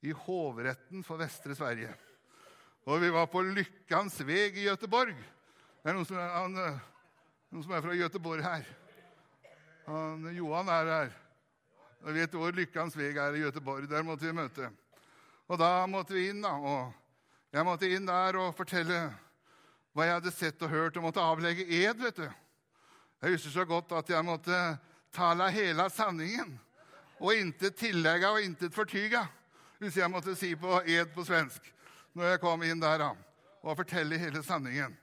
i 0.03 0.11
hovretten 0.25 1.05
for 1.05 1.21
Vestre 1.21 1.55
Sverige. 1.55 1.93
Og 2.89 2.99
vi 2.99 3.11
var 3.13 3.29
på 3.31 3.43
Lykkans 3.45 4.17
veg 4.27 4.57
i 4.59 4.65
Gøteborg. 4.65 5.13
Det 5.13 5.91
er 5.91 5.95
noen 5.95 6.09
som 6.09 6.17
er, 6.19 6.33
han, 6.33 6.57
noen 7.53 7.67
som 7.67 7.77
er 7.77 7.85
fra 7.85 7.95
Gøteborg 7.95 8.43
her. 8.43 8.65
Han, 9.85 10.25
Johan 10.35 10.73
er 10.73 10.91
her. 10.91 11.15
Og 12.03 12.17
vet 12.17 12.35
hvor 12.35 12.51
Lykkans 12.57 12.97
veg 12.99 13.21
er 13.21 13.37
i 13.37 13.45
Gøteborg. 13.45 13.87
Der 13.87 14.03
måtte 14.03 14.27
vi 14.27 14.35
møte. 14.35 14.73
Og 15.47 15.61
da 15.61 15.71
måtte 15.87 16.17
vi 16.17 16.27
inn, 16.33 16.41
da. 16.43 16.57
og 16.57 17.02
jeg 17.53 17.65
måtte 17.67 17.89
inn 17.89 18.07
der 18.07 18.37
og 18.41 18.55
fortelle 18.57 18.97
hva 19.93 20.07
jeg 20.07 20.17
hadde 20.17 20.31
sett 20.33 20.63
og 20.65 20.71
hørt, 20.73 20.95
og 20.97 21.05
måtte 21.05 21.21
avlegge 21.21 21.67
ed. 21.69 21.99
vet 22.01 22.17
du. 22.17 22.25
Jeg 23.21 23.35
husker 23.35 23.53
så 23.53 23.65
godt 23.69 23.93
at 23.93 24.09
jeg 24.09 24.25
måtte 24.25 24.57
tale 25.13 25.51
hele 25.53 25.85
sanningen. 25.93 26.55
Og 27.21 27.37
intet 27.37 27.77
tillegge 27.77 28.31
og 28.33 28.41
intet 28.41 28.73
fortyge, 28.73 29.21
hvis 29.77 29.99
jeg 30.01 30.09
måtte 30.11 30.33
si 30.35 30.55
på 30.57 30.81
ed 30.81 31.13
på 31.13 31.25
svensk. 31.27 31.69
Når 32.17 32.33
jeg 32.33 32.41
kom 32.41 32.65
inn 32.65 32.81
der 32.81 33.05
og 33.05 33.77
fortelle 33.77 34.17
hele 34.17 34.41
sanningen. 34.43 34.97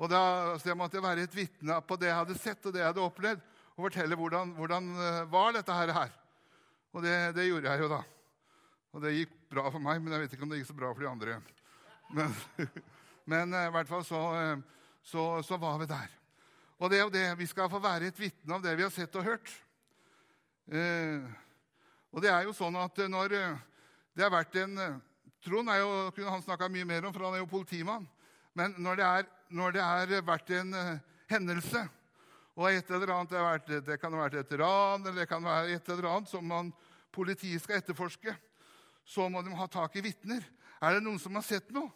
Og 0.00 0.08
da, 0.10 0.56
så 0.58 0.72
Jeg 0.72 0.76
måtte 0.76 1.02
være 1.02 1.28
et 1.28 1.36
vitne 1.36 1.76
på 1.86 1.96
det 2.00 2.08
jeg 2.08 2.16
hadde 2.16 2.40
sett 2.40 2.66
og 2.66 2.72
det 2.72 2.80
jeg 2.80 2.88
hadde 2.88 3.04
opplevd, 3.04 3.40
og 3.76 3.84
fortelle 3.86 4.16
hvordan, 4.16 4.56
hvordan 4.56 4.88
eh, 4.96 5.24
var 5.30 5.52
dette 5.52 5.72
her. 5.72 6.10
Og 6.92 7.04
det, 7.04 7.34
det 7.36 7.46
gjorde 7.46 7.70
jeg 7.70 7.84
jo, 7.84 7.88
da. 7.92 8.00
Og 8.92 9.04
det 9.04 9.14
gikk 9.14 9.36
bra 9.52 9.70
for 9.70 9.80
meg, 9.80 10.00
men 10.02 10.12
jeg 10.12 10.24
vet 10.24 10.34
ikke 10.34 10.48
om 10.48 10.50
det 10.50 10.58
gikk 10.62 10.72
så 10.72 10.76
bra 10.76 10.90
for 10.92 11.04
de 11.04 11.08
andre. 11.12 11.38
Men, 12.12 12.34
men 13.32 13.54
eh, 13.56 13.68
i 13.68 13.74
hvert 13.74 13.88
fall 13.88 14.04
så, 14.04 14.20
eh, 14.36 14.56
så, 15.02 15.24
så, 15.42 15.58
var 15.60 15.78
vi 15.80 15.88
der. 15.90 16.10
Og 16.78 16.90
det 16.90 16.98
er 16.98 17.06
jo 17.06 17.14
det. 17.14 17.26
Vi 17.38 17.48
skal 17.50 17.70
få 17.72 17.80
være 17.82 18.10
et 18.10 18.18
vitne 18.20 18.56
av 18.56 18.64
det 18.64 18.74
vi 18.76 18.84
har 18.84 18.92
sett 18.92 19.16
og 19.16 19.26
hørt. 19.26 19.52
Eh, 20.72 21.24
og 22.12 22.22
det 22.22 22.30
er 22.32 22.44
jo 22.46 22.54
sånn 22.56 22.76
at 22.76 23.00
når 23.08 23.32
det 23.32 24.22
har 24.24 24.34
vært 24.34 24.60
en 24.60 25.00
Trond 25.42 25.66
er 25.72 25.80
jo, 25.80 25.94
kunne 26.14 26.30
han 26.36 26.42
snakka 26.44 26.68
mye 26.70 26.86
mer 26.86 27.06
om, 27.08 27.10
for 27.10 27.24
han 27.26 27.34
er 27.34 27.40
jo 27.40 27.48
politimann. 27.50 28.04
Men 28.54 28.76
når 28.78 29.00
det, 29.00 29.06
er, 29.08 29.24
når 29.50 29.72
det 29.74 29.82
har 29.82 30.12
vært 30.22 30.52
en 30.54 30.76
hendelse, 31.32 31.80
og 32.54 32.68
et 32.68 32.92
eller 32.94 33.10
annet, 33.10 33.32
det, 33.32 33.40
vært, 33.42 33.72
det, 33.88 33.96
kan 33.98 34.14
ha 34.14 34.20
vært 34.22 34.36
et 34.38 34.54
ran 34.60 35.02
eller 35.02 35.22
det 35.22 35.26
kan 35.26 35.42
være 35.42 35.74
et 35.74 35.90
eller 35.90 36.08
annet 36.12 36.30
som 36.30 36.46
man, 36.46 36.70
politiet 37.10 37.64
skal 37.64 37.80
etterforske, 37.80 38.36
så 39.02 39.26
må 39.32 39.42
de 39.42 39.56
ha 39.58 39.66
tak 39.66 39.96
i 39.98 40.04
vitner. 40.04 40.44
Er 40.78 40.96
det 40.96 41.04
noen 41.04 41.18
som 41.18 41.34
har 41.34 41.44
sett 41.46 41.74
noe? 41.74 41.90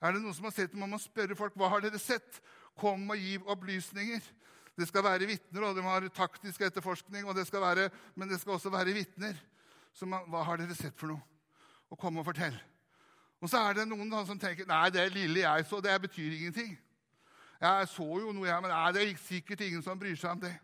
Er 0.00 0.14
det 0.14 0.22
noen 0.22 0.34
som 0.36 0.48
har 0.48 0.54
sett 0.56 0.72
det, 0.72 0.80
må 0.80 0.98
spørre 1.00 1.36
folk 1.36 1.56
hva 1.60 1.68
har 1.74 1.84
dere 1.84 2.00
sett. 2.00 2.40
Kom 2.80 3.04
og 3.12 3.20
gi 3.20 3.36
opplysninger. 3.52 4.22
Det 4.78 4.86
skal 4.88 5.04
være 5.04 5.28
vitner, 5.28 5.66
og 5.66 5.76
de 5.76 5.84
har 5.84 6.06
taktisk 6.16 6.62
etterforskning, 6.64 7.26
det 7.36 7.44
være, 7.52 7.90
men 8.16 8.30
det 8.30 8.38
skal 8.40 8.54
også 8.56 8.70
være 8.72 8.94
vitner. 8.96 9.36
Så 9.92 10.06
man, 10.08 10.24
hva 10.30 10.44
har 10.46 10.56
dere 10.56 10.76
sett 10.78 10.96
for 10.96 11.12
noe? 11.12 11.20
Og 11.90 11.98
kom 11.98 12.16
og 12.16 12.24
fortell. 12.24 12.56
Og 13.40 13.50
så 13.50 13.60
er 13.60 13.76
det 13.76 13.88
noen 13.90 14.12
som 14.28 14.38
tenker 14.38 14.68
nei, 14.68 14.88
det 14.94 15.10
lille 15.12 15.42
jeg 15.42 15.66
så, 15.68 15.80
det 15.84 15.96
betyr 16.00 16.32
ingenting. 16.38 16.78
Jeg 17.60 17.88
så 17.92 18.06
jo 18.22 18.32
noe, 18.32 18.48
jeg, 18.48 18.62
men 18.62 18.72
nei, 18.72 18.88
det 18.96 19.02
er 19.04 19.20
sikkert 19.20 19.64
ingen 19.66 19.84
som 19.84 20.00
bryr 20.00 20.16
seg 20.16 20.32
om 20.32 20.42
det. 20.46 20.54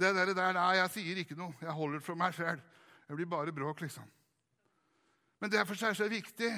Det 0.00 0.14
der, 0.16 0.32
der 0.32 0.56
nei, 0.56 0.70
jeg 0.78 0.92
sier 0.94 1.20
ikke 1.20 1.36
noe. 1.36 1.52
Jeg 1.60 1.76
holder 1.76 2.00
det 2.00 2.06
for 2.06 2.18
meg 2.18 2.32
sjøl. 2.36 2.60
Jeg 3.08 3.18
blir 3.18 3.28
bare 3.28 3.52
bråk, 3.52 3.82
liksom. 3.84 4.06
Men 5.42 5.52
derfor 5.52 5.76
er 5.76 5.92
det 5.92 5.98
så 5.98 6.08
viktig 6.08 6.52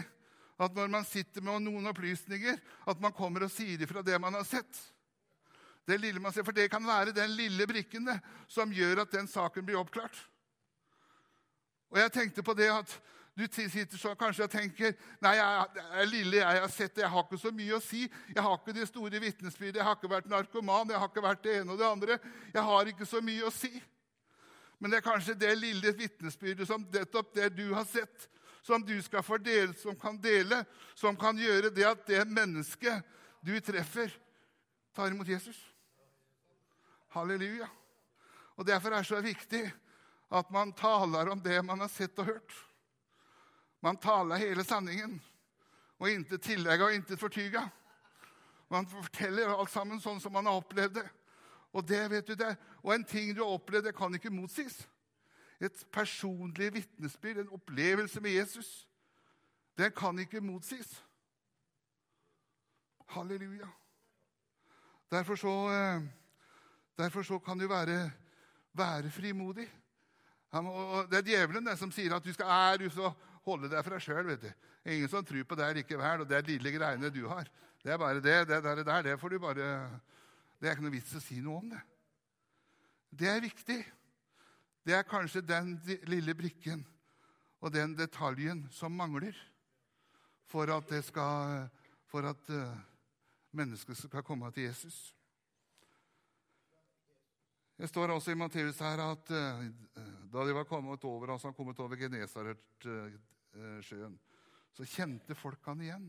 at 0.58 0.74
når 0.74 0.90
man 0.90 1.06
sitter 1.06 1.42
med 1.42 1.64
noen 1.64 1.90
opplysninger, 1.90 2.60
at 2.86 3.00
man 3.02 3.14
kommer 3.14 3.46
og 3.46 3.52
sier 3.52 3.80
ifra 3.82 4.04
det 4.06 4.18
man 4.22 4.36
har 4.38 4.46
sett. 4.46 4.82
Det 5.84 5.98
lille 6.00 6.20
man 6.20 6.32
ser, 6.32 6.44
For 6.44 6.56
det 6.56 6.70
kan 6.72 6.86
være 6.86 7.12
den 7.12 7.34
lille 7.36 7.66
brikken 7.66 8.06
det, 8.06 8.20
som 8.48 8.72
gjør 8.72 9.02
at 9.02 9.12
den 9.12 9.28
saken 9.28 9.66
blir 9.66 9.80
oppklart. 9.80 10.16
Og 11.92 12.00
jeg 12.00 12.12
tenkte 12.12 12.42
på 12.42 12.54
det 12.58 12.70
at 12.72 12.94
du 13.34 13.44
sitter 13.50 13.98
så 13.98 14.12
kanskje 14.14 14.46
og 14.46 14.50
tenker 14.52 14.92
nei, 15.22 15.32
jeg, 15.34 15.86
er 15.98 16.06
lille 16.06 16.38
jeg 16.38 16.60
har 16.62 16.70
sett 16.70 16.94
det, 16.94 17.02
jeg 17.02 17.10
har 17.10 17.24
ikke 17.26 17.40
så 17.42 17.50
mye 17.50 17.74
å 17.74 17.82
si. 17.82 18.04
Jeg 18.30 18.44
har 18.46 18.54
ikke 18.60 18.74
de 18.76 18.86
store 18.86 19.20
vitnesbyrdene, 19.24 19.80
jeg 19.80 19.88
har 19.88 19.98
ikke 19.98 20.10
vært 20.12 20.30
narkoman, 20.30 20.92
jeg 20.94 21.02
har 21.02 21.10
ikke 21.10 21.24
vært 21.24 21.42
det 21.42 21.56
ene 21.58 21.74
og 21.74 21.80
det 21.80 21.88
andre. 21.88 22.18
Jeg 22.54 22.64
har 22.68 22.90
ikke 22.92 23.08
så 23.10 23.22
mye 23.26 23.48
å 23.48 23.52
si. 23.54 23.72
Men 24.78 24.92
det 24.92 25.00
er 25.00 25.06
kanskje 25.06 25.34
det 25.38 25.50
lille 25.58 25.94
vitnesbyrdet 25.98 26.68
som 26.70 26.86
nettopp 26.94 27.34
det 27.34 27.50
du 27.58 27.66
har 27.74 27.86
sett, 27.90 28.28
som 28.64 28.84
du 28.84 29.02
skal 29.02 29.22
fordele, 29.22 29.74
som 29.74 29.96
kan 30.00 30.16
dele, 30.20 30.64
som 30.94 31.16
kan 31.16 31.36
gjøre 31.36 31.68
det 31.70 31.84
at 31.84 32.06
det 32.08 32.22
mennesket 32.24 33.02
du 33.44 33.52
treffer, 33.60 34.08
tar 34.96 35.12
imot 35.12 35.28
Jesus. 35.28 35.58
Halleluja. 37.12 37.68
Og 38.56 38.64
Derfor 38.64 38.94
er 38.94 39.02
det 39.02 39.10
så 39.10 39.20
viktig 39.20 39.66
at 40.32 40.50
man 40.50 40.72
taler 40.72 41.28
om 41.28 41.42
det 41.44 41.58
man 41.62 41.84
har 41.84 41.92
sett 41.92 42.18
og 42.18 42.30
hørt. 42.30 42.54
Man 43.84 44.00
taler 44.00 44.40
hele 44.40 44.64
sanningen, 44.64 45.18
og 46.00 46.08
intet 46.08 46.42
tillegget 46.42 46.86
og 46.86 46.94
intet 46.96 47.20
fortyga. 47.20 47.66
Man 48.72 48.88
forteller 48.88 49.52
alt 49.52 49.70
sammen 49.70 50.00
sånn 50.00 50.22
som 50.24 50.32
man 50.32 50.48
har 50.48 50.56
opplevd 50.56 51.02
det. 51.02 51.08
Og 51.76 51.84
det 51.84 52.00
vet 52.10 52.32
du 52.32 52.34
det. 52.38 52.54
Og 52.80 52.94
en 52.94 53.04
ting 53.04 53.34
du 53.34 53.44
har 53.44 53.58
opplevd, 53.58 53.90
det 53.90 53.96
kan 53.98 54.16
ikke 54.16 54.32
motsies. 54.32 54.86
Et 55.60 55.86
personlig 55.92 56.72
vitnesbyrd, 56.74 57.38
en 57.38 57.54
opplevelse 57.56 58.20
med 58.20 58.30
Jesus, 58.30 58.88
den 59.78 59.92
kan 59.92 60.18
ikke 60.18 60.40
motsies. 60.40 61.04
Halleluja. 63.14 63.68
Derfor 65.10 65.36
så, 65.38 65.54
eh, 65.70 66.02
derfor 66.98 67.22
så 67.22 67.38
kan 67.38 67.58
du 67.58 67.68
være, 67.68 68.12
være 68.72 69.10
frimodig. 69.10 69.70
Det 71.10 71.18
er 71.18 71.26
djevelen 71.26 71.66
det 71.66 71.78
som 71.78 71.90
sier 71.90 72.14
at 72.14 72.24
du 72.24 72.32
skal, 72.32 72.46
er, 72.46 72.76
du 72.78 72.90
skal 72.90 73.10
holde 73.42 73.70
deg 73.70 73.84
for 73.84 73.94
deg 73.94 74.02
sjøl. 74.02 74.52
Ingen 74.84 75.08
som 75.10 75.24
tror 75.26 75.46
på 75.48 75.58
deg 75.58 75.80
likevel, 75.80 76.22
og 76.22 76.28
det 76.28 76.36
er 76.36 76.48
lille 76.48 76.72
greiene 76.74 77.10
du 77.10 77.24
har. 77.28 77.48
Det 77.82 77.92
er 77.92 77.98
bare 77.98 78.22
det. 78.22 78.36
Det 78.48 78.62
der, 78.62 78.82
der, 78.82 79.02
det 79.02 79.20
får 79.20 79.28
du 79.28 79.38
bare 79.38 79.66
Det 80.60 80.68
er 80.68 80.76
ikke 80.76 80.86
noe 80.86 80.94
vits 80.94 81.14
å 81.16 81.20
si 81.20 81.40
noe 81.42 81.58
om 81.58 81.70
det. 81.72 81.80
Det 83.10 83.28
er 83.28 83.42
viktig. 83.42 83.80
Det 84.84 84.92
er 84.92 85.06
kanskje 85.08 85.40
den 85.40 85.78
lille 86.04 86.34
brikken 86.36 86.82
og 87.64 87.72
den 87.72 87.94
detaljen 87.96 88.66
som 88.72 88.92
mangler 88.92 89.36
for 90.44 90.68
at, 90.68 90.92
skal, 91.06 91.64
for 92.04 92.28
at 92.28 92.50
uh, 92.52 92.74
mennesket 93.56 93.96
skal 93.96 94.22
komme 94.22 94.50
til 94.52 94.68
Jesus. 94.68 95.14
Det 97.78 97.88
står 97.88 98.12
også 98.12 98.34
i 98.34 98.38
Matteus 98.38 98.78
her 98.84 99.00
at 99.06 99.32
uh, 99.32 99.64
da 100.28 100.44
de 100.44 100.54
var 100.54 100.68
kommet 100.68 101.04
over, 101.04 101.32
altså 101.32 101.52
kommet 101.56 101.80
over 101.80 101.96
Genesaretsjøen, 101.96 103.18
sjøen, 103.82 104.18
så 104.74 104.84
kjente 104.84 105.34
folk 105.38 105.64
han 105.70 105.80
igjen. 105.80 106.08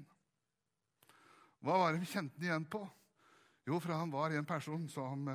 Hva 1.63 1.77
var 1.79 1.93
det 1.93 2.01
vi 2.03 2.09
kjente 2.11 2.35
han 2.41 2.47
igjen 2.49 2.65
på? 2.67 2.83
Jo, 3.65 3.79
for 3.79 3.93
han 3.95 4.11
var 4.11 4.33
en 4.35 4.45
person 4.45 4.89
som 4.89 5.29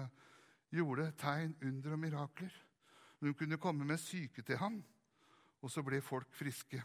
gjorde 0.71 1.09
tegn, 1.19 1.55
under 1.63 1.95
og 1.95 2.03
mirakler. 2.03 2.53
Hun 3.21 3.35
kunne 3.35 3.59
komme 3.59 3.85
med 3.85 3.99
syke 3.99 4.43
til 4.43 4.57
ham, 4.57 4.85
og 5.61 5.71
så 5.71 5.83
ble 5.83 6.01
folk 6.01 6.33
friske. 6.33 6.83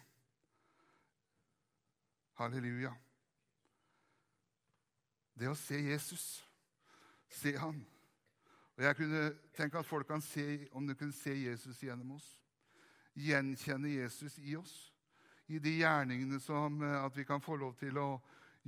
Halleluja. 2.36 2.92
Det 5.36 5.48
å 5.52 5.56
se 5.56 5.80
Jesus, 5.80 6.26
se 7.32 7.56
han. 7.60 7.80
Og 8.76 8.84
Jeg 8.84 8.96
kunne 8.96 9.22
tenke 9.56 9.80
at 9.80 9.88
folk 9.88 10.08
kan 10.08 10.22
se, 10.22 10.68
om 10.72 10.88
de 10.88 10.96
kunne 10.96 11.16
se 11.16 11.32
Jesus 11.32 11.80
gjennom 11.84 12.18
oss. 12.18 12.28
Gjenkjenne 13.16 13.94
Jesus 13.94 14.36
i 14.44 14.56
oss. 14.60 14.76
I 15.48 15.60
de 15.60 15.78
gjerningene 15.78 16.40
som 16.44 16.82
eh, 16.84 17.04
at 17.06 17.16
vi 17.16 17.24
kan 17.24 17.44
få 17.44 17.56
lov 17.56 17.76
til 17.80 17.96
å 18.02 18.10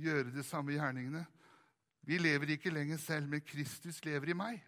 gjøre 0.00 0.30
de 0.32 0.44
samme 0.46 0.72
gjerningene. 0.72 1.24
Vi 2.08 2.20
lever 2.20 2.54
ikke 2.54 2.72
lenger 2.72 2.96
selv, 3.02 3.28
men 3.28 3.44
Kristus 3.44 4.00
lever 4.06 4.32
i 4.32 4.36
meg. 4.38 4.62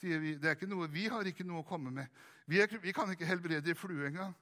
Sier 0.00 0.18
Vi 0.18 0.34
det 0.40 0.48
er 0.48 0.56
ikke 0.56 0.70
noe, 0.70 0.88
vi 0.90 1.06
har 1.12 1.26
ikke 1.28 1.44
noe 1.46 1.60
å 1.62 1.66
komme 1.66 1.92
med. 1.94 2.06
Vi, 2.46 2.60
er, 2.60 2.78
vi 2.82 2.92
kan 2.92 3.10
ikke 3.12 3.28
helbrede 3.28 3.70
ei 3.70 3.76
flue 3.78 4.08
engang. 4.08 4.34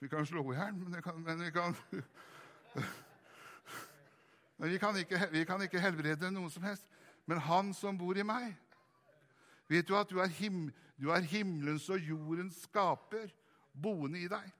Vi 0.00 0.08
kan 0.08 0.26
slå 0.26 0.42
i 0.52 0.56
hjel, 0.56 0.74
men, 0.76 0.96
men, 1.24 1.44
vi 1.44 1.50
kan 1.50 1.76
Men 4.58 4.70
vi 4.72 4.78
kan, 4.80 4.96
ikke, 4.96 5.28
vi 5.32 5.44
kan 5.44 5.62
ikke 5.62 5.80
helbrede 5.80 6.30
noe 6.32 6.50
som 6.50 6.64
helst. 6.64 6.88
Men 7.26 7.38
Han 7.44 7.74
som 7.74 7.98
bor 7.98 8.16
i 8.16 8.24
meg 8.24 8.54
Vet 9.68 9.88
du 9.88 9.96
at 9.98 10.10
du 10.10 10.20
er, 10.22 10.30
him, 10.30 10.72
du 10.96 11.10
er 11.10 11.24
himmelens 11.26 11.88
og 11.90 11.98
jordens 11.98 12.60
skaper 12.62 13.32
boende 13.74 14.20
i 14.20 14.28
deg? 14.30 14.52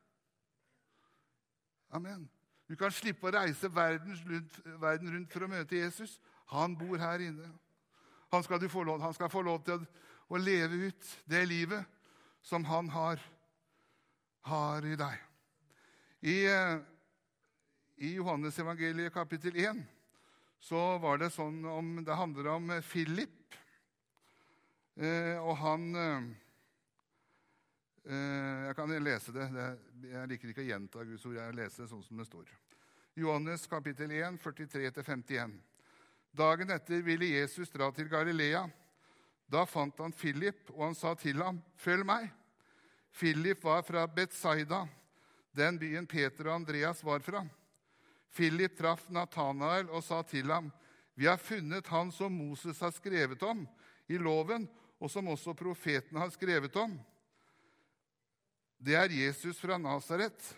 Amen. 1.95 2.25
Du 2.67 2.75
kan 2.75 2.91
slippe 2.91 3.29
å 3.29 3.31
reise 3.37 3.71
verden 3.71 4.17
rundt, 4.27 4.59
verden 4.83 5.13
rundt 5.15 5.31
for 5.31 5.47
å 5.47 5.51
møte 5.53 5.79
Jesus. 5.79 6.17
Han 6.51 6.75
bor 6.75 6.99
her 6.99 7.23
inne. 7.23 7.53
Han 8.35 8.43
skal, 8.43 8.61
lov, 8.61 9.01
han 9.01 9.15
skal 9.15 9.31
få 9.31 9.43
lov 9.47 9.63
til 9.67 9.85
å, 10.29 10.37
leve 10.41 10.89
ut 10.91 11.11
det 11.25 11.45
livet 11.47 11.85
som 12.43 12.65
han 12.67 12.89
har, 12.91 13.21
har 14.51 14.87
i 14.87 14.97
deg. 14.99 15.23
I, 16.27 16.39
eh, 16.51 16.79
i 17.97 18.15
Johannes 18.17 18.59
evangeliet 18.59 19.15
kapittel 19.15 19.57
1 19.57 19.85
så 20.59 20.97
var 20.99 21.21
det 21.21 21.31
sånn 21.31 21.61
om 21.69 22.01
Det 22.05 22.17
handler 22.17 22.49
om 22.55 22.73
Philip. 22.83 23.55
Eh, 24.97 25.37
og 25.39 25.57
han 25.61 25.95
eh, 25.95 26.35
Eh, 28.07 28.67
jeg 28.69 28.77
kan 28.79 28.93
lese 29.03 29.33
det. 29.35 29.47
Jeg 30.07 30.29
liker 30.31 30.53
ikke 30.53 30.63
å 30.63 30.69
gjenta 30.69 31.05
Guds 31.09 31.25
ord. 31.27 31.39
Jeg 31.41 31.57
leser 31.59 31.83
det 31.83 31.91
sånn 31.91 32.05
som 32.07 32.21
det 32.21 32.29
står. 32.29 32.53
Johannes 33.19 33.67
kapittel 33.67 34.13
1, 34.15 34.39
43-51. 34.43 35.57
Dagen 36.37 36.71
etter 36.71 37.01
ville 37.01 37.31
Jesus 37.33 37.71
dra 37.73 37.89
til 37.97 38.11
Galilea. 38.13 38.67
Da 39.49 39.63
fant 39.65 39.97
han 40.03 40.13
Philip, 40.13 40.69
og 40.75 40.83
han 40.89 40.95
sa 40.99 41.15
til 41.15 41.41
ham, 41.43 41.63
'Følg 41.77 42.05
meg.' 42.05 42.33
Philip 43.17 43.65
var 43.65 43.83
fra 43.83 44.07
Betsaida, 44.07 44.87
den 45.57 45.79
byen 45.79 46.07
Peter 46.07 46.49
og 46.49 46.55
Andreas 46.55 47.05
var 47.05 47.19
fra. 47.25 47.47
Philip 48.35 48.77
traff 48.77 49.09
Natanael 49.09 49.89
og 49.89 50.05
sa 50.05 50.23
til 50.23 50.53
ham, 50.53 50.73
'Vi 51.15 51.25
har 51.25 51.37
funnet 51.37 51.87
han 51.87 52.13
som 52.13 52.33
Moses 52.33 52.81
har 52.81 52.91
skrevet 52.91 53.43
om 53.43 53.67
i 54.09 54.19
loven, 54.19 54.69
og 55.01 55.11
som 55.11 55.29
også 55.29 55.55
profeten 55.55 56.19
har 56.19 56.31
skrevet 56.31 56.77
om.' 56.77 57.01
Det 58.79 58.95
er 58.95 59.09
Jesus 59.09 59.59
fra 59.59 59.79
Nasaret, 59.79 60.57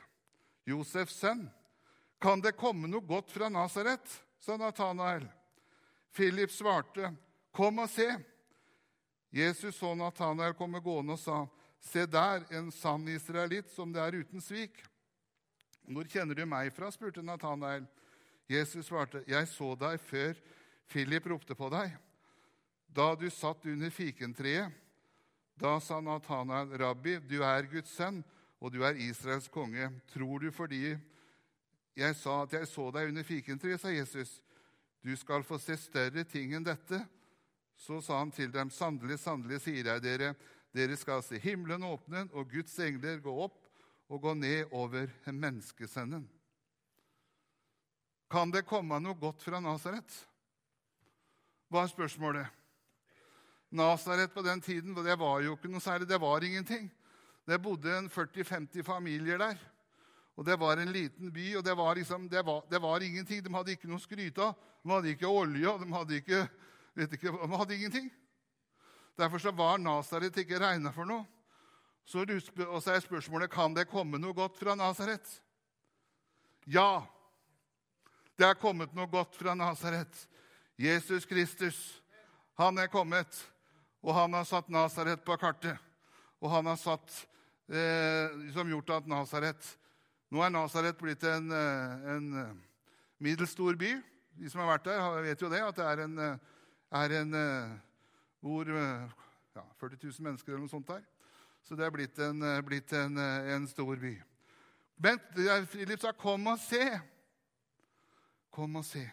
Josefs 0.67 1.15
sønn. 1.15 1.49
Kan 2.21 2.41
det 2.41 2.57
komme 2.57 2.89
noe 2.89 3.01
godt 3.01 3.31
fra 3.31 3.49
Nasaret? 3.49 4.25
sa 4.41 4.57
Natanael. 4.57 5.38
Philip 6.15 6.51
svarte, 6.51 7.13
Kom 7.53 7.79
og 7.79 7.91
se. 7.91 8.09
Jesus 9.35 9.77
så 9.77 9.95
Natanael 9.95 10.55
komme 10.57 10.81
gående 10.81 11.17
og 11.17 11.21
sa, 11.21 11.47
Se 11.81 12.07
der, 12.07 12.45
en 12.51 12.71
sann 12.75 13.07
israelitt 13.09 13.71
som 13.71 13.93
det 13.95 14.03
er 14.03 14.19
uten 14.19 14.43
svik. 14.43 14.81
Hvor 15.89 16.09
kjenner 16.11 16.35
du 16.35 16.45
meg 16.47 16.73
fra? 16.75 16.91
spurte 16.91 17.23
Natanael. 17.23 17.87
Jesus 18.49 18.89
svarte, 18.89 19.23
Jeg 19.29 19.49
så 19.49 19.75
deg 19.79 20.01
før 20.01 20.35
Philip 20.89 21.27
ropte 21.29 21.55
på 21.55 21.69
deg, 21.73 21.93
da 22.89 23.13
du 23.15 23.29
satt 23.31 23.67
under 23.69 23.93
fikentreet. 23.93 24.73
Da 25.59 25.81
sa 25.83 26.01
Natanael, 26.01 26.71
'Rabbi, 26.71 27.19
du 27.19 27.43
er 27.43 27.67
Guds 27.67 27.91
sønn, 27.91 28.23
og 28.61 28.73
du 28.73 28.85
er 28.85 28.95
Israels 28.95 29.49
konge.' 29.49 29.91
'Tror 30.07 30.39
du 30.39 30.51
fordi 30.51 30.97
jeg 31.97 32.17
sa 32.17 32.43
at 32.43 32.53
jeg 32.53 32.69
så 32.69 32.91
deg 32.91 33.09
under 33.09 33.23
fikentreet', 33.23 33.81
sa 33.81 33.89
Jesus. 33.89 34.41
'Du 35.03 35.17
skal 35.17 35.45
få 35.45 35.59
se 35.59 35.77
større 35.77 36.25
ting 36.25 36.55
enn 36.55 36.65
dette.' 36.65 37.07
Så 37.79 38.01
sa 38.03 38.19
han 38.19 38.31
til 38.31 38.51
dem, 38.51 38.71
'Sannelig, 38.71 39.19
sannelig, 39.19 39.61
sier 39.63 39.87
jeg 39.87 40.03
dere, 40.03 40.35
dere 40.75 40.97
skal 40.97 41.23
se 41.23 41.39
himmelen 41.39 41.83
åpne 41.87 42.27
og 42.33 42.51
Guds 42.51 42.79
engler 42.79 43.21
gå 43.23 43.31
opp 43.31 43.69
og 44.09 44.23
gå 44.23 44.35
ned 44.35 44.67
over 44.73 45.07
menneskesønnen.' 45.27 46.29
Kan 48.29 48.51
det 48.51 48.67
komme 48.69 48.99
noe 49.01 49.17
godt 49.17 49.43
fra 49.43 49.61
Nasaret? 49.61 50.11
Er 51.73 51.87
spørsmålet? 51.89 52.47
Nasaret 53.71 54.33
på 54.33 54.43
den 54.43 54.61
tiden 54.61 54.95
det 54.97 55.19
var 55.21 55.41
jo 55.41 55.55
ikke 55.57 55.69
noe 55.69 55.81
særlig. 55.81 56.09
Det 56.09 56.21
var 56.21 56.45
ingenting. 56.45 56.91
Det 57.49 57.63
bodde 57.63 57.93
en 57.99 58.11
40-50 58.11 58.83
familier 58.85 59.39
der. 59.41 59.57
Og 60.39 60.45
Det 60.47 60.55
var 60.61 60.79
en 60.79 60.93
liten 60.95 61.33
by, 61.35 61.57
og 61.59 61.65
det 61.67 61.75
var, 61.75 61.97
liksom, 61.99 62.29
det, 62.31 62.45
var, 62.47 62.63
det 62.71 62.79
var, 62.79 63.03
ingenting. 63.03 63.43
De 63.43 63.51
hadde 63.55 63.73
ikke 63.75 63.89
noe 63.91 63.99
å 63.99 64.05
skryte 64.05 64.45
av. 64.45 64.53
De 64.85 64.93
hadde 64.93 65.11
ikke 65.11 65.27
olje, 65.27 65.73
de 65.81 65.89
hadde, 65.91 66.21
ikke, 66.21 66.43
ikke, 66.95 67.33
de 67.33 67.49
hadde 67.59 67.75
ingenting. 67.75 68.07
Derfor 69.19 69.43
så 69.43 69.51
var 69.51 69.81
Nasaret 69.83 70.39
ikke 70.39 70.61
regna 70.63 70.93
for 70.95 71.11
noe. 71.11 71.27
Så, 72.07 72.23
og 72.69 72.79
så 72.79 72.95
er 72.95 73.03
spørsmålet 73.03 73.51
kan 73.51 73.75
det 73.75 73.89
komme 73.91 74.21
noe 74.23 74.37
godt 74.37 74.61
fra 74.61 74.77
Nasaret. 74.79 75.27
Ja, 76.71 77.03
det 78.39 78.47
er 78.47 78.63
kommet 78.63 78.95
noe 78.95 79.11
godt 79.11 79.35
fra 79.35 79.57
Nasaret. 79.59 80.23
Jesus 80.79 81.27
Kristus, 81.27 81.81
han 82.55 82.79
er 82.79 82.87
kommet. 82.87 83.43
Og 84.07 84.15
han 84.15 84.39
har 84.39 84.47
satt 84.47 84.71
Nasaret 84.71 85.27
på 85.27 85.35
kartet. 85.43 85.83
Og 86.39 86.55
han 86.55 86.71
har 86.71 86.79
satt, 86.79 87.11
eh, 87.67 88.39
som 88.55 88.71
gjort 88.71 88.95
at 89.01 89.11
Nasaret 89.11 89.75
Nå 90.29 90.43
er 90.45 90.53
Nasaret 90.53 90.99
blitt 91.01 91.23
en, 91.25 91.53
eh, 91.53 92.09
en 92.15 92.59
middels 93.19 93.51
stor 93.51 93.77
by. 93.81 93.95
De 94.39 94.51
som 94.51 94.61
har 94.61 94.75
vært 94.75 94.85
der, 94.85 95.23
vet 95.25 95.43
jo 95.43 95.49
det, 95.49 95.63
at 95.65 95.77
det 95.77 95.85
er 95.85 96.03
en, 96.05 96.19
eh, 96.19 96.39
er 96.93 97.15
en 97.21 97.33
hvor 98.41 98.69
ja, 98.69 99.65
40 99.81 99.97
000 100.03 100.25
mennesker 100.25 100.53
eller 100.53 100.67
noe 100.67 100.71
sånt 100.71 100.87
der. 100.89 101.03
Så 101.65 101.77
det 101.77 101.85
er 101.87 101.91
blitt 101.91 102.19
en, 102.19 102.45
blitt 102.65 102.93
en, 102.93 103.19
en 103.19 103.67
stor 103.69 103.97
by. 103.97 104.15
Bent 104.99 105.23
Philip 105.71 106.01
sa, 106.01 106.13
'Kom 106.13 106.47
og 106.47 106.59
se'. 106.59 107.01
Kom 108.51 108.77
og 108.77 108.85
se. 108.85 109.11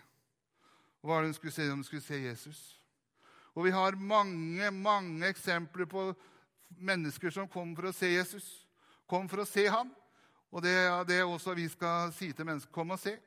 Og 1.02 1.10
hva 1.10 1.16
var 1.16 1.22
det 1.22 1.28
hun 1.28 1.34
skulle 1.34 1.54
se? 1.54 1.70
Hun 1.70 1.84
skulle 1.84 2.02
se 2.02 2.16
Jesus. 2.22 2.82
Og 3.54 3.64
vi 3.64 3.72
har 3.72 3.96
mange, 3.96 4.72
mange 4.72 5.28
eksempler 5.28 5.86
på 5.86 6.14
mennesker 6.70 7.30
som 7.30 7.48
kom 7.48 7.76
for 7.76 7.92
å 7.92 7.94
se 7.94 8.10
Jesus. 8.10 8.68
Kom 9.08 9.30
for 9.30 9.44
å 9.44 9.46
se 9.46 9.68
ham. 9.70 9.92
Og 10.52 10.64
det 10.64 10.72
er 10.72 11.04
det 11.04 11.24
også 11.24 11.54
vi 11.54 11.68
skal 11.68 12.14
si 12.14 12.32
til 12.32 12.46
mennesker. 12.46 12.72
Kom 12.72 12.90
og 12.90 13.00
se. 13.00 13.18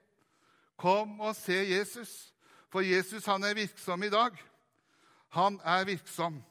Kom 0.76 1.20
og 1.20 1.36
se 1.36 1.52
Jesus. 1.52 2.34
For 2.68 2.80
Jesus 2.80 3.26
han 3.26 3.44
er 3.44 3.54
virksom 3.54 4.02
i 4.02 4.10
dag. 4.12 4.36
Han 5.28 5.60
er 5.64 5.84
virksom. 5.84 6.42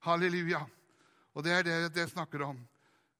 Halleluja. 0.00 0.64
Og 1.34 1.44
det 1.44 1.52
er 1.52 1.62
det 1.62 1.94
det 1.94 2.10
snakker 2.10 2.44
om. 2.44 2.58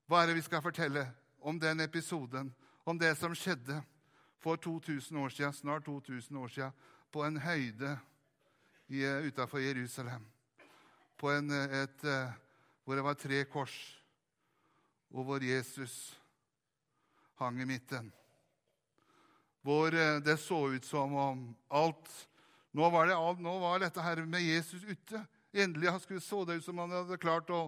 Hva 0.07 0.23
er 0.23 0.27
det 0.27 0.37
vi 0.37 0.45
skal 0.45 0.63
fortelle 0.63 1.07
om 1.41 1.61
den 1.61 1.81
episoden, 1.81 2.55
om 2.85 2.99
det 2.99 3.15
som 3.17 3.35
skjedde 3.35 3.83
for 4.43 4.57
2000 4.57 5.19
år 5.19 5.29
siden, 5.29 5.53
snart 5.53 5.85
2000 5.85 6.39
år 6.39 6.49
siden, 6.49 6.73
på 7.13 7.25
en 7.25 7.37
høyde 7.37 7.99
utafor 9.27 9.59
Jerusalem? 9.59 10.27
På 11.17 11.31
en, 11.31 11.51
et, 11.51 12.05
eh, 12.05 12.33
hvor 12.85 12.95
det 12.95 13.05
var 13.05 13.15
tre 13.15 13.45
kors, 13.45 14.03
og 15.11 15.25
hvor 15.25 15.45
Jesus 15.45 16.22
hang 17.43 17.61
i 17.63 17.69
midten. 17.69 18.11
Hvor 19.63 19.95
eh, 19.95 20.21
det 20.25 20.39
så 20.43 20.65
ut 20.73 20.85
som 20.87 21.15
om 21.15 21.49
alt 21.69 22.11
Nå 22.73 22.87
var, 22.89 23.05
det, 23.05 23.17
nå 23.45 23.53
var 23.61 23.83
dette 23.83 24.01
her 24.01 24.23
med 24.25 24.41
Jesus 24.41 24.81
ute. 24.89 25.19
Endelig 25.53 25.91
så 26.25 26.39
det 26.49 26.55
ut 26.57 26.65
som 26.65 26.79
om 26.79 26.87
han 26.89 27.03
hadde 27.03 27.19
klart 27.21 27.51
å 27.53 27.67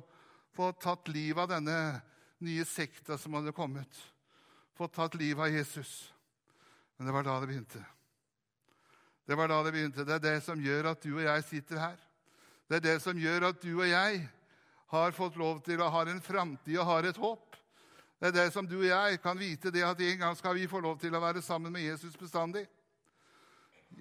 få 0.56 0.70
tatt 0.80 1.10
livet 1.12 1.42
av 1.42 1.50
denne 1.50 2.00
nye 2.40 2.64
sekta 2.64 3.18
som 3.20 3.37
hadde 3.37 3.52
kommet. 3.52 3.98
Få 4.72 4.88
tatt 4.88 5.18
livet 5.20 5.44
av 5.44 5.52
Jesus. 5.52 5.92
Men 6.96 7.06
det 7.06 7.12
var 7.12 7.26
da 7.28 7.37
det 7.42 7.50
begynte. 7.50 7.82
Det 9.28 9.37
var 9.37 9.52
da 9.52 9.60
det 9.66 9.74
begynte. 9.74 10.04
Det 10.08 10.16
er 10.16 10.24
det 10.24 10.38
som 10.46 10.60
gjør 10.60 10.90
at 10.94 11.04
du 11.04 11.10
og 11.18 11.24
jeg 11.26 11.44
sitter 11.50 11.82
her. 11.82 12.00
Det 12.68 12.78
er 12.78 12.87
det 12.88 12.96
som 13.04 13.18
gjør 13.18 13.50
at 13.50 13.60
du 13.60 13.72
og 13.74 13.88
jeg 13.88 14.24
har 14.94 15.16
fått 15.16 15.37
lov 15.40 15.60
til 15.66 15.80
å 15.82 15.90
ha 15.92 16.04
en 16.08 16.22
framtid 16.24 16.78
og 16.78 16.88
har 16.88 17.08
et 17.08 17.20
håp. 17.20 17.53
Det 18.20 18.31
er 18.31 18.37
det 18.37 18.53
som 18.55 18.66
du 18.66 18.77
og 18.79 18.87
jeg 18.87 19.20
kan 19.22 19.38
vite, 19.38 19.70
det 19.74 19.83
at 19.85 20.00
en 20.00 20.18
gang 20.18 20.37
skal 20.37 20.55
vi 20.55 20.68
få 20.70 20.81
lov 20.81 20.98
til 21.03 21.14
å 21.14 21.20
være 21.20 21.42
sammen 21.42 21.72
med 21.72 21.83
Jesus 21.83 22.16
bestandig. 22.16 22.64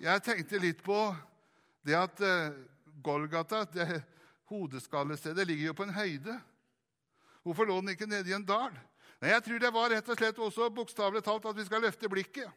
Jeg 0.02 0.24
tenkte 0.26 0.62
litt 0.62 0.84
på 0.86 0.98
det 1.86 1.96
at 1.98 2.22
eh, 2.24 2.56
Golgata, 3.04 3.64
det 3.66 4.04
hodeskallestedet, 4.50 5.48
ligger 5.48 5.72
jo 5.72 5.78
på 5.78 5.88
en 5.88 5.96
høyde. 5.98 6.38
Hvorfor 7.44 7.68
lå 7.68 7.80
den 7.82 7.94
ikke 7.94 8.08
nede 8.08 8.30
i 8.30 8.36
en 8.38 8.46
dal? 8.46 8.72
Nei, 9.20 9.34
Jeg 9.34 9.44
tror 9.44 9.60
det 9.60 9.74
var 9.74 9.92
rett 9.92 10.10
og 10.10 10.20
slett 10.20 10.40
også 10.40 10.70
bokstavelig 10.70 11.24
talt 11.26 11.46
at 11.50 11.58
vi 11.58 11.66
skal 11.68 11.84
løfte 11.84 12.10
blikket 12.12 12.52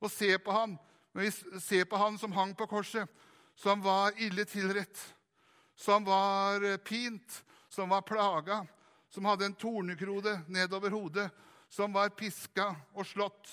og 0.00 0.10
se 0.12 0.32
på 0.40 0.52
ham. 0.52 0.76
Men 1.12 1.26
vi 1.26 1.60
ser 1.60 1.88
på 1.88 1.98
han 2.00 2.18
som 2.18 2.32
hang 2.32 2.54
på 2.56 2.68
korset, 2.70 3.08
som 3.58 3.82
var 3.84 4.14
ille 4.20 4.44
tilrett, 4.48 5.00
som 5.76 6.04
var 6.06 6.64
eh, 6.64 6.76
pint, 6.76 7.40
som 7.68 7.90
var 7.90 8.04
plaga, 8.06 8.62
som 9.10 9.26
hadde 9.26 9.48
en 9.48 9.56
tornekrode 9.58 10.36
nedover 10.48 10.94
hodet, 10.94 11.28
som 11.70 11.92
var 11.92 12.12
piska 12.14 12.70
og 12.94 13.06
slått. 13.06 13.50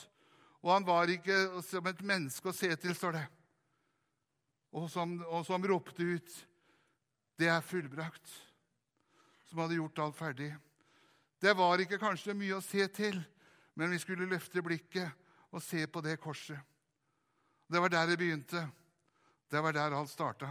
Og 0.62 0.72
han 0.74 0.86
var 0.86 1.10
ikke 1.10 1.62
som 1.65 1.86
et 1.89 2.02
menneske 2.06 2.50
å 2.50 2.56
se 2.56 2.70
til, 2.76 2.96
står 2.98 3.17
det. 3.17 3.26
Og 4.78 4.89
som, 4.91 5.15
og 5.30 5.46
som 5.48 5.63
ropte 5.63 6.04
ut 6.04 6.46
'Det 7.38 7.48
er 7.48 7.62
fullbrakt' 7.62 8.48
som 9.46 9.60
hadde 9.60 9.78
gjort 9.78 10.00
alt 10.00 10.15
ferdig. 10.15 10.56
Det 11.39 11.54
var 11.54 11.80
ikke 11.80 12.00
kanskje 12.02 12.34
mye 12.34 12.58
å 12.58 12.65
se 12.65 12.88
til, 12.88 13.20
men 13.74 13.91
vi 13.93 14.00
skulle 14.00 14.28
løfte 14.28 14.62
blikket 14.62 15.12
og 15.54 15.63
se 15.63 15.86
på 15.88 16.02
det 16.02 16.17
korset. 16.20 16.60
Det 17.67 17.80
var 17.80 17.89
der 17.89 18.08
det 18.08 18.17
begynte. 18.17 18.67
Det 19.52 19.62
var 19.63 19.74
der 19.74 19.96
alt 19.96 20.10
starta. 20.10 20.50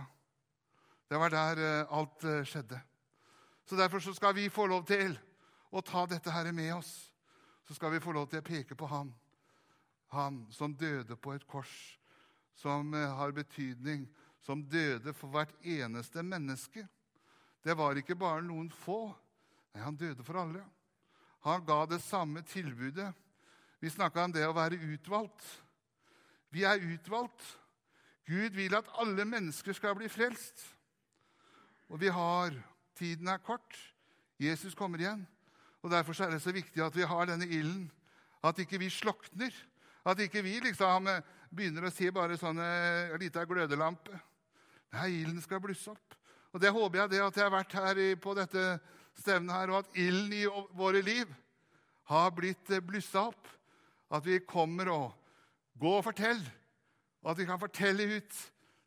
Det 1.09 1.19
var 1.19 1.31
der 1.31 1.59
eh, 1.59 1.93
alt 1.93 2.25
eh, 2.25 2.45
skjedde. 2.45 2.81
Så 3.67 3.77
Derfor 3.77 4.01
så 4.01 4.15
skal 4.15 4.35
vi 4.35 4.51
få 4.51 4.67
lov 4.67 4.85
til 4.87 5.17
å 5.71 5.83
ta 5.83 6.05
dette 6.07 6.31
her 6.31 6.53
med 6.55 6.75
oss. 6.77 7.11
Så 7.67 7.75
skal 7.75 7.91
vi 7.91 8.01
få 8.01 8.13
lov 8.15 8.29
til 8.31 8.39
å 8.39 8.47
peke 8.47 8.77
på 8.79 8.87
han. 8.87 9.11
Han 10.15 10.45
som 10.55 10.75
døde 10.75 11.17
på 11.19 11.35
et 11.35 11.47
kors, 11.51 11.99
som 12.55 12.95
eh, 12.95 13.17
har 13.19 13.35
betydning, 13.35 14.07
som 14.41 14.63
døde 14.63 15.11
for 15.19 15.35
hvert 15.35 15.51
eneste 15.67 16.23
menneske. 16.23 16.87
Det 17.67 17.75
var 17.75 17.99
ikke 17.99 18.15
bare 18.15 18.45
noen 18.47 18.71
få. 18.71 19.11
Nei, 19.75 19.83
han 19.83 19.99
døde 19.99 20.23
for 20.23 20.39
alle. 20.39 20.63
Han 21.43 21.67
ga 21.67 21.81
det 21.91 21.99
samme 22.07 22.45
tilbudet. 22.47 23.11
Vi 23.83 23.91
snakka 23.91 24.25
om 24.25 24.33
det 24.35 24.47
å 24.47 24.55
være 24.55 24.79
utvalgt. 24.95 25.43
Vi 26.55 26.63
er 26.63 26.87
utvalgt. 26.95 27.43
Gud 28.27 28.55
vil 28.55 28.79
at 28.79 28.89
alle 29.03 29.27
mennesker 29.27 29.75
skal 29.75 29.99
bli 29.99 30.09
frelst. 30.11 30.63
Og 31.91 32.01
vi 32.03 32.09
har 32.11 32.55
Tiden 32.97 33.29
er 33.29 33.43
kort. 33.45 33.77
Jesus 34.41 34.75
kommer 34.75 35.01
igjen. 35.01 35.27
Og 35.83 35.91
Derfor 35.93 36.17
er 36.25 36.33
det 36.33 36.43
så 36.43 36.53
viktig 36.53 36.83
at 36.83 36.97
vi 36.97 37.07
har 37.07 37.29
denne 37.29 37.47
ilden. 37.47 37.91
At 38.45 38.59
ikke 38.59 38.79
vi 38.81 38.91
slokner. 38.91 39.53
At 40.07 40.21
ikke 40.23 40.43
vi 40.43 40.59
liksom 40.63 41.09
begynner 41.51 41.87
å 41.87 41.93
se 41.95 42.11
bare 42.15 42.39
sånne 42.39 43.19
lita 43.21 43.45
glødelampe. 43.47 44.17
Nei, 44.97 45.11
ilden 45.23 45.43
skal 45.45 45.61
blusse 45.61 45.93
opp. 45.93 46.17
Og 46.55 46.61
Det 46.61 46.73
håper 46.73 46.99
jeg 47.03 47.11
det 47.13 47.21
at 47.21 47.37
jeg 47.37 47.45
har 47.45 47.53
vært 47.53 47.75
her 47.77 47.99
på 48.23 48.35
dette 48.39 48.65
stevnet 49.19 49.53
her, 49.53 49.73
og 49.73 49.83
at 49.83 49.99
ilden 49.99 50.33
i 50.33 50.45
våre 50.77 51.03
liv 51.05 51.29
har 52.09 52.31
blitt 52.33 52.71
eh, 52.71 52.83
blussa 52.85 53.27
opp. 53.29 53.49
At 54.11 54.25
vi 54.25 54.39
kommer 54.47 54.89
og 54.93 55.07
går 55.81 55.99
og 55.99 56.07
forteller. 56.07 56.53
Og 57.25 57.33
at 57.33 57.41
vi 57.41 57.49
kan 57.49 57.61
fortelle 57.61 58.07
ut 58.17 58.39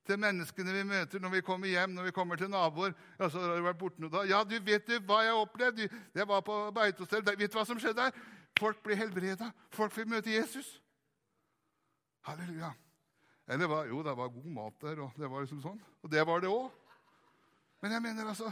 til 0.09 0.19
menneskene 0.19 0.73
vi 0.73 0.83
møter 0.89 1.21
når 1.21 1.35
vi 1.37 1.45
kommer 1.45 1.69
hjem, 1.69 1.93
når 1.93 2.09
vi 2.09 2.15
kommer 2.15 2.39
til 2.39 2.49
naboer. 2.49 2.95
Ja, 3.19 3.29
så 3.29 3.43
har 3.43 3.55
du 3.59 3.65
vært 3.67 3.79
borte 3.79 4.01
noe 4.01 4.13
da. 4.13 4.25
Ja, 4.29 4.41
du 4.43 4.57
vet 4.65 4.87
du 4.89 4.97
hva 5.05 5.21
jeg 5.25 5.33
har 5.35 5.45
opplevd? 5.45 5.81
Jeg 6.17 6.27
var 6.29 6.43
på 6.45 6.57
Beitostell. 6.75 7.25
Vet 7.29 7.51
du 7.53 7.57
hva 7.59 7.65
som 7.69 7.81
skjedde 7.81 8.07
der? 8.07 8.21
Folk 8.59 8.81
blir 8.83 8.97
helbreda. 8.99 9.51
Folk 9.75 9.95
vil 9.97 10.09
møte 10.09 10.33
Jesus. 10.33 10.79
Halleluja. 12.27 12.73
Eller 13.49 13.89
jo, 13.89 14.01
det 14.05 14.13
var 14.17 14.33
god 14.33 14.49
mat 14.53 14.81
der, 14.81 14.99
og 15.01 15.13
det 15.17 15.29
var 15.29 15.45
liksom 15.45 15.61
sånn. 15.63 15.79
Og 16.03 16.11
det 16.11 16.25
var 16.27 16.41
det 16.43 16.51
òg. 16.53 16.67
Men 17.81 17.95
jeg 17.95 18.03
mener 18.03 18.29
altså, 18.29 18.51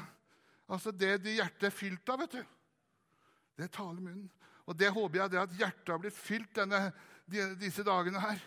altså 0.70 0.93
det 0.96 1.17
de 1.26 1.36
hjertet 1.38 1.67
er 1.70 1.76
fylt 1.76 2.10
av, 2.10 2.22
vet 2.24 2.38
du, 2.38 2.54
det 3.58 3.72
taler 3.74 4.00
munnen. 4.00 4.30
Og 4.67 4.76
det 4.78 4.89
håper 4.91 5.22
jeg 5.22 5.34
det 5.34 5.41
at 5.41 5.58
hjertet 5.60 5.91
har 5.93 6.00
blitt 6.02 6.17
fylt 6.17 6.54
denne, 6.56 6.80
disse 7.60 7.86
dagene 7.88 8.22
her. 8.24 8.41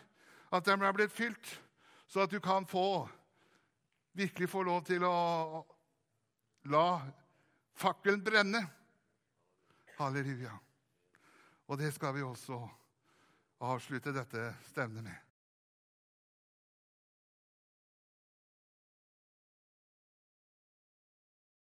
At 0.53 0.67
de 0.67 0.75
har 0.75 0.97
blitt 0.97 1.15
fylt, 1.15 1.53
så 2.11 2.25
at 2.25 2.31
du 2.31 2.41
kan 2.43 2.67
få 2.67 3.09
virkelig 4.19 4.49
få 4.51 4.65
lov 4.67 4.83
til 4.83 5.05
å 5.07 5.63
la 6.73 6.87
fakkelen 7.79 8.25
brenne. 8.27 8.65
Halleluja. 9.95 10.57
Og 11.71 11.79
det 11.79 11.93
skal 11.95 12.17
vi 12.17 12.27
også 12.27 12.59
avslutte 13.63 14.11
dette 14.17 14.49
stevnet 14.73 15.07
med. 15.07 15.30